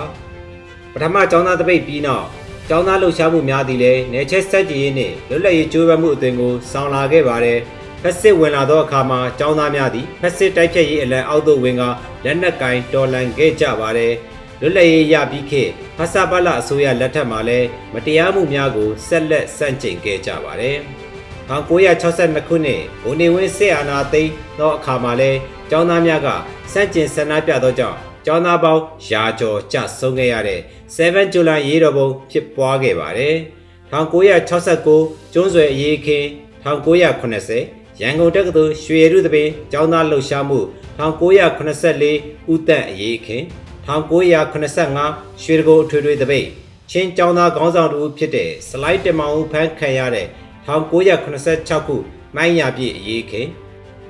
[0.92, 2.26] ။ပထမကျောင်းသားတပိတ်ပြီးနောက်
[2.68, 7.58] ကျောင်းသားလှုပ်ရှားမှုများသည်လည်းနယ်ချက်ဆက်ကြည်ရေးနှင့်လွတ်လပ်ရေးကြိုးပမ်းမှုအသွင်ကိုဆောင်လာခဲ့ပါတယ်။
[8.02, 11.82] ဖက်စစ်ဝင်လာသောအခါမှာကျောင်းသားများသည်ဖက်စစ်တိုက်ဖြတ်ရေးအလံအောက်သို့ဝင်က
[12.24, 14.12] လက်နက်ကင်တော်လှန်ခဲ့ကြပါတယ်။
[14.60, 20.78] လွတ်လပ်ရေးရပြီးခေတ်ဖဆပလအစိုးရလက်ထက်မှာလည်းမတရားမှုများကိုဆက်လက်ဆန့်ကျင်ခဲ့ကြပါတယ်။
[21.50, 25.38] 1962ခုနှစ်ဗိုလ်နေဝင်းစစ်အာဏာသိမ်းသောအခါမှာလည်း
[25.70, 26.28] ကျောင်းသားများက
[26.72, 30.60] စန့်ကျင်ဆန္ဒပြသောကြောင့် ကျောင်းသားပေါင်းရာကျော်ကြဆုံးခဲ့ရတဲ့
[30.94, 33.36] 7ဇူလိုင်ရေးတော်ပုံဖြစ်ပွားခဲ့ပါတယ်။
[33.92, 36.26] 1969ကျွန်းဆွယ်အရေးခင်း
[36.64, 40.60] 1980ရန်ကုန်တက္ကသိုလ်ရွှေရတုသပင်ကျောင်းသားလှုပ်ရှားမှု
[41.00, 43.44] 1984ဦးသက်အရေးခင်း
[43.88, 46.46] 1985ရွှေတကုအထွေထွေသပိတ်
[46.90, 50.26] ချင်းကျောင်းသားခေါင်းဆောင်တူဖြစ်တဲ့စလိုက်တမောင်ဦးဖန်းခံရတဲ့
[50.66, 51.96] 1986ခု
[52.36, 53.48] မိုင်းရပြည့်အရေးခင်း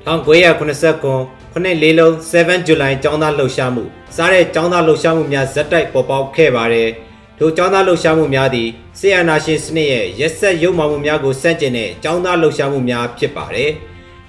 [0.07, 3.84] 1989 ခုနှစ်လေးလုံး7 July ចောင်းသားလှုပ်ရှားမှု
[4.16, 6.90] စားတဲ့ចောင်းသားလှုပ်ရှားမှုများဇက်တိုက်ပေါ်ပေါက်ခဲ့ပါတယ်
[7.38, 13.72] ထိုចောင်းသားလှုပ်ရှားမှုများသည်ဆီယနာရှင်စနစ်ရဲ့ရက်ဆက်ရုပ်မာမှုများကိုစန့်ကျင်တဲ့ចောင်းသားလှုပ်ရှားမှုများဖြစ်ပါတယ်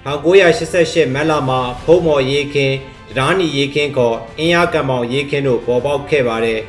[0.07, 2.75] 1988မက်လာမှာဖုံးမော်ရေးခင်း
[3.17, 6.61] တရားနီရေးခင်းခေါ်အင်းရကံမောင်ရေးခင်းတို့ပေါ်ပေါက်ခဲ့ပါတယ်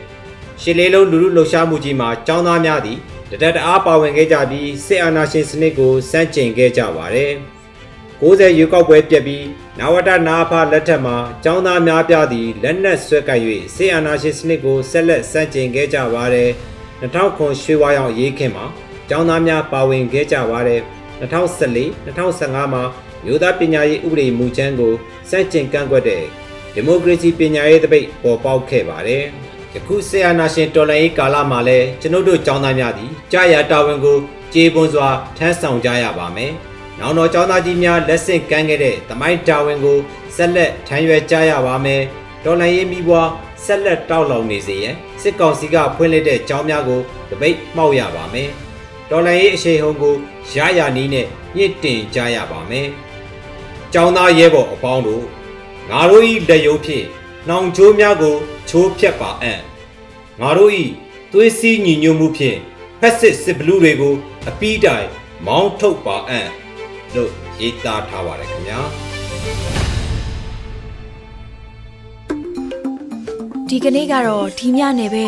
[0.61, 2.97] ရှစ်လေးလုံးလူလူလှုပ်ရှားမှုကြီးမှာចောင်းသားများသည်
[3.31, 7.31] တတတအားပါဝင်ခဲ့ကြပြီးစစ်အာဏာရှင်စနစ်ကိုစန့်ကျင်ခဲ့ကြပါတယ်
[8.21, 9.43] 90ရွေးကောက်ပွဲပြက်ပြီး
[9.79, 13.39] နဝတနာဖလက်ထက်မှာចောင်းသားများပြသည်လက်နက်ဆွဲကပ်၍
[13.75, 16.49] စစ်အာဏာရှင်စနစ်ကိုဆက်လက်စန့်ကျင်ခဲ့ကြပါတယ်
[17.01, 18.65] 2009ရွှေဝါရောင်ရေးခင်းမှာ
[19.09, 20.81] ចောင်းသားများပါဝင်ခဲ့ကြပါတယ်
[21.21, 22.83] 2014 2015မှာ
[23.25, 24.93] မြို့သားပညာရေးဥပဒေမူကြမ်းကို
[25.29, 26.23] စန့်ကျင်ကန့်ကွက်တဲ့
[26.73, 29.23] ဒီမိုကရေစီပညာရေးတပိတ်ပေါ်ပေါက်ခဲ့ပါတယ်။
[29.73, 34.17] ယခုဆီယနာရှင်တော်လှန်ရေးကာလမှာလည်းကျွန်ုပ်တို့ចောင်းသားများသည်ကြာရတာဝန်ကို
[34.53, 36.51] ကြေပွန်စွာထမ်းဆောင်ကြရပါမယ်။
[37.00, 39.98] နောင်တော်ចောင်းသားကြီးများလက်ဆင့်ကမ်းခဲ့တဲ့တမိုင်းတာဝန်ကို
[40.36, 42.02] ဆက်လက်ထမ်းရွယ်ကြရပါမယ်။
[42.44, 43.30] တော်လှန်ရေးမိဘွား
[43.64, 48.48] ဆက်လက်တောက်လောင်နေစေရန်စစ်ကောင်စီကဖွင့်လှစ်တဲ့ကျောင်းများကိုတပိတ်မှောက်ရပါမယ်။
[49.10, 50.14] တော်လှန်ရေးအရှိန်ဟုန်ကို
[50.54, 51.26] ရရနီးနဲ့
[51.56, 52.88] ညှစ်တင်ကြရပါမယ်။
[53.94, 55.24] ចောင်းသားရဲဘော်အပေါင်းတို့
[55.90, 57.06] ငါတို့ဤလက်ရုံးဖြင့်
[57.48, 58.36] နှောင်ချိုးများကို
[58.68, 59.60] ချိုးဖြတ်ပါအံ့
[60.40, 60.84] ငါတို့ဤ
[61.32, 62.58] သွေးစည်းညီညွတ်မှုဖြင့်
[63.00, 64.14] ဖက်စစ်စစ်ဘလူးတွေကို
[64.48, 65.08] အပီးတိုင်
[65.46, 66.48] မောင်းထုတ်ပါအံ့
[67.14, 67.30] လို့
[67.60, 69.85] ရေးသားထားပါတယ်ခင်ဗျာ
[73.70, 75.26] ဒီကနေ့ကတော့ဒီညနေပဲ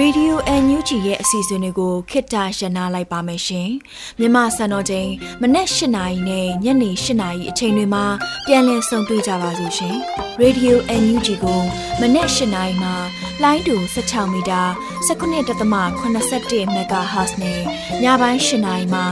[0.00, 0.32] Radio
[0.62, 3.70] NUG ရဲ့အစီအစဉ်တွေကိုခေတ္တရနာလိုက်ပါမယ်ရှင်
[4.18, 5.10] မြန်မာစံတော်ချိန်
[5.42, 8.04] မနေ့၈နာရီနဲ့ညနေ၈နာရီအချိန်တွေမှာ
[8.46, 9.96] ပြန်လည်ဆုံတွေ့ကြပါလို့ရှင်
[10.42, 11.62] Radio NUG ကို
[12.00, 12.94] မနေ့၈နာရီမှာ
[13.42, 14.62] လိုင်းတူ16မီတာ
[15.08, 17.60] 19.81 MHz နဲ့
[18.02, 19.04] ညပိုင်း၈နာရီမှာ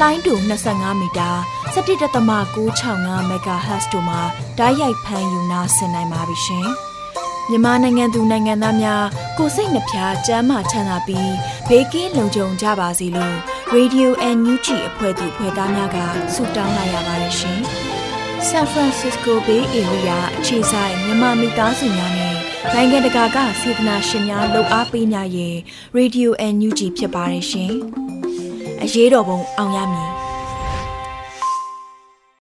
[0.00, 0.34] လိုင်းတူ
[0.68, 1.30] 25မီတာ
[1.74, 4.20] 17.665 MHz တို့မှာ
[4.58, 6.68] ဓာတ်ရိုက်ဖမ်းယူနာဆင်နိုင်ပါပြီရှင်။
[7.50, 9.04] မြန်မာနိုင်ငံသူနိုင်ငံသားများ
[9.38, 11.32] ကိုစိတ်နှဖျားစမ်းမချမ်းသာပြီး
[11.68, 13.36] ဘေးကင်းလုံခြုံကြပါစေလို့
[13.74, 15.96] Radio NUG အဖွဲ့သူဖွဲ့သားများက
[16.34, 17.60] ဆုတောင်းလိုက်ရပါတယ်ရှင်။
[18.48, 22.36] San Francisco Bay Area အခြေဆိုင်မြန်မာမိသားစုများနဲ့
[22.72, 25.56] နိုင်ငံတကာကစေတနာရှင်များလှူအားပေးကြရဲ့
[25.98, 27.72] Radio NUG ဖြစ်ပါတယ်ရှင်။
[28.82, 30.15] အရေးတော်ပုံအောင်ရမည်